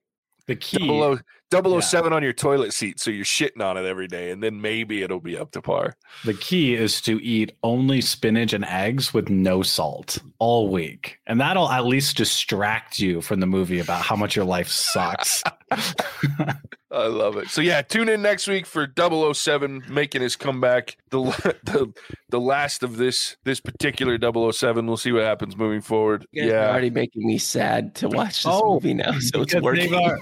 [0.48, 0.86] The key.
[0.88, 1.20] 00
[1.82, 5.02] 007 on your toilet seat so you're shitting on it every day, and then maybe
[5.02, 5.96] it'll be up to par.
[6.24, 11.18] The key is to eat only spinach and eggs with no salt all week.
[11.26, 15.42] And that'll at least distract you from the movie about how much your life sucks.
[16.92, 17.50] I love it.
[17.50, 20.98] So yeah, tune in next week for 007 making his comeback.
[21.12, 21.22] The
[21.64, 21.94] the
[22.30, 24.18] the last of this this particular
[24.52, 24.86] 007.
[24.88, 26.26] We'll see what happens moving forward.
[26.32, 26.70] You guys are Yeah.
[26.70, 29.12] already making me sad to watch this Oh, movie now.
[29.20, 29.92] So it's working.
[29.92, 30.16] they've, uh,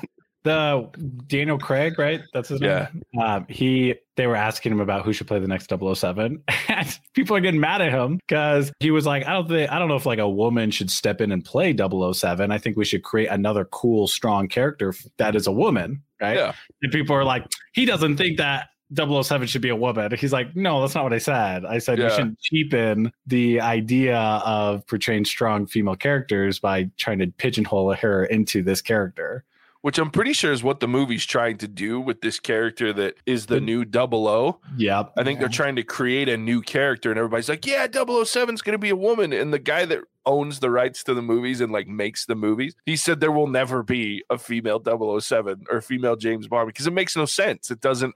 [0.47, 0.89] the
[1.27, 2.21] Daniel Craig, right?
[2.33, 2.87] That's his Yeah.
[3.13, 3.21] name.
[3.23, 6.43] Um, he they were asking him about who should play the next 007.
[6.69, 9.77] And people are getting mad at him because he was like, I don't think I
[9.79, 12.51] don't know if like a woman should step in and play 007.
[12.51, 16.35] I think we should create another cool, strong character that is a woman, right?
[16.37, 16.53] Yeah.
[16.81, 20.11] And people are like, he doesn't think that 007 should be a woman.
[20.17, 21.65] He's like, no, that's not what I said.
[21.65, 22.05] I said Yeah.
[22.05, 28.25] you shouldn't cheapen the idea of portraying strong female characters by trying to pigeonhole her
[28.25, 29.43] into this character.
[29.87, 33.13] Which I'm pretty sure is what the movie's trying to do with this character that
[33.25, 34.59] is the new double O.
[34.75, 35.03] Yeah.
[35.15, 38.61] I think they're trying to create a new character, and everybody's like, "Yeah, 007 is
[38.61, 41.61] going to be a woman." And the guy that owns the rights to the movies
[41.61, 45.79] and like makes the movies, he said there will never be a female 007 or
[45.79, 47.71] female James Bond because it makes no sense.
[47.71, 48.15] It doesn't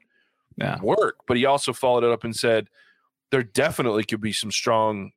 [0.58, 0.78] Yeah.
[0.82, 1.20] work.
[1.26, 2.68] But he also followed it up and said
[3.30, 5.14] there definitely could be some strong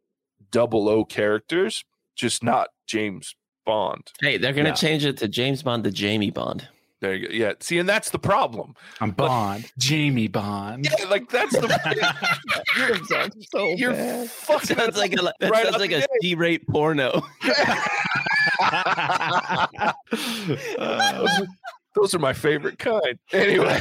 [0.53, 1.85] double O characters,
[2.15, 3.35] just not James
[3.65, 4.13] Bond.
[4.21, 4.75] hey, they're gonna Yeah.
[4.75, 6.69] change it to James Bond to Jamie Bond.
[7.01, 7.35] There you go.
[7.35, 7.53] Yeah.
[7.61, 8.75] See, and that's the problem.
[9.01, 9.71] I'm Bond.
[9.79, 10.87] Jamie Bond.
[10.99, 11.69] Yeah, like that's the
[12.79, 12.97] you're
[13.53, 14.31] so you're bad.
[14.31, 16.09] fucking Sounds like a that Right sounds out like the a gate.
[16.23, 17.23] G-rate porno.
[20.79, 21.47] Oh,
[21.95, 23.19] those are my favorite kind.
[23.33, 23.81] Anyway.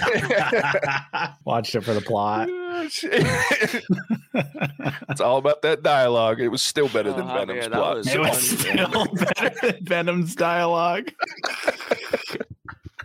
[1.46, 2.50] Watched it for the plot.
[5.10, 6.42] it's all about that dialogue.
[6.42, 7.98] It was still better than Oh, Venom's man, that plot.
[7.98, 11.12] was- It was still better than Venom's dialogue.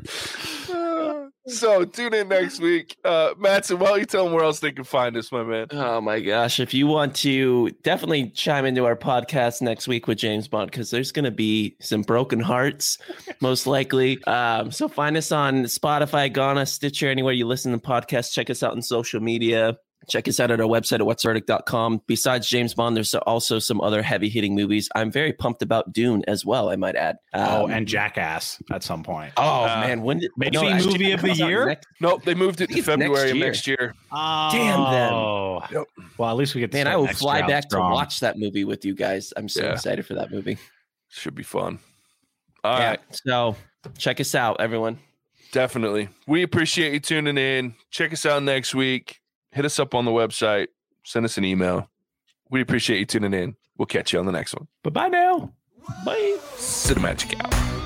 [1.47, 2.97] so tune in next week.
[3.05, 5.67] Uh Matson, why don't you tell them where else they can find us, my man?
[5.71, 6.61] Oh my gosh.
[6.61, 10.91] If you want to definitely chime into our podcast next week with James Bond, because
[10.91, 12.99] there's going to be some broken hearts,
[13.41, 14.23] most likely.
[14.25, 18.33] Um, so find us on Spotify, Ghana, Stitcher, anywhere you listen to podcasts.
[18.33, 19.77] Check us out on social media.
[20.09, 22.03] Check us out at our website at whatsverdict.com.
[22.07, 24.89] Besides James Bond, there's also some other heavy hitting movies.
[24.95, 27.19] I'm very pumped about Dune as well, I might add.
[27.35, 29.35] Oh, Um, and Jackass at some point.
[29.37, 31.67] oh uh, man, when did maybe actually, movie of the year?
[31.67, 33.47] next- Nope, they moved it to It's next February of year.
[33.47, 33.95] next year.
[34.11, 35.69] Oh, Damn them.
[35.99, 36.07] Yep.
[36.17, 36.71] Well, at least we get.
[36.71, 37.91] To Man, I will fly back strong.
[37.91, 39.35] to watch that movie with you guys.
[39.37, 39.73] I'm so Yeah.
[39.73, 40.57] excited for that movie.
[41.11, 41.81] Should be fun.
[42.65, 42.91] All yeah.
[42.91, 43.57] right, So
[43.99, 45.01] check us out, everyone.
[45.53, 46.09] definitely.
[46.27, 47.75] We appreciate you tuning in.
[47.91, 49.21] Check us out next week.
[49.59, 50.69] Hit us up on the website.
[51.03, 51.91] Send us an email.
[52.49, 53.57] We appreciate you tuning in.
[53.77, 54.69] We'll catch you on the next one.
[54.85, 55.53] Bye bye now.
[56.05, 56.37] Bye.
[56.55, 57.78] Cinemagic out.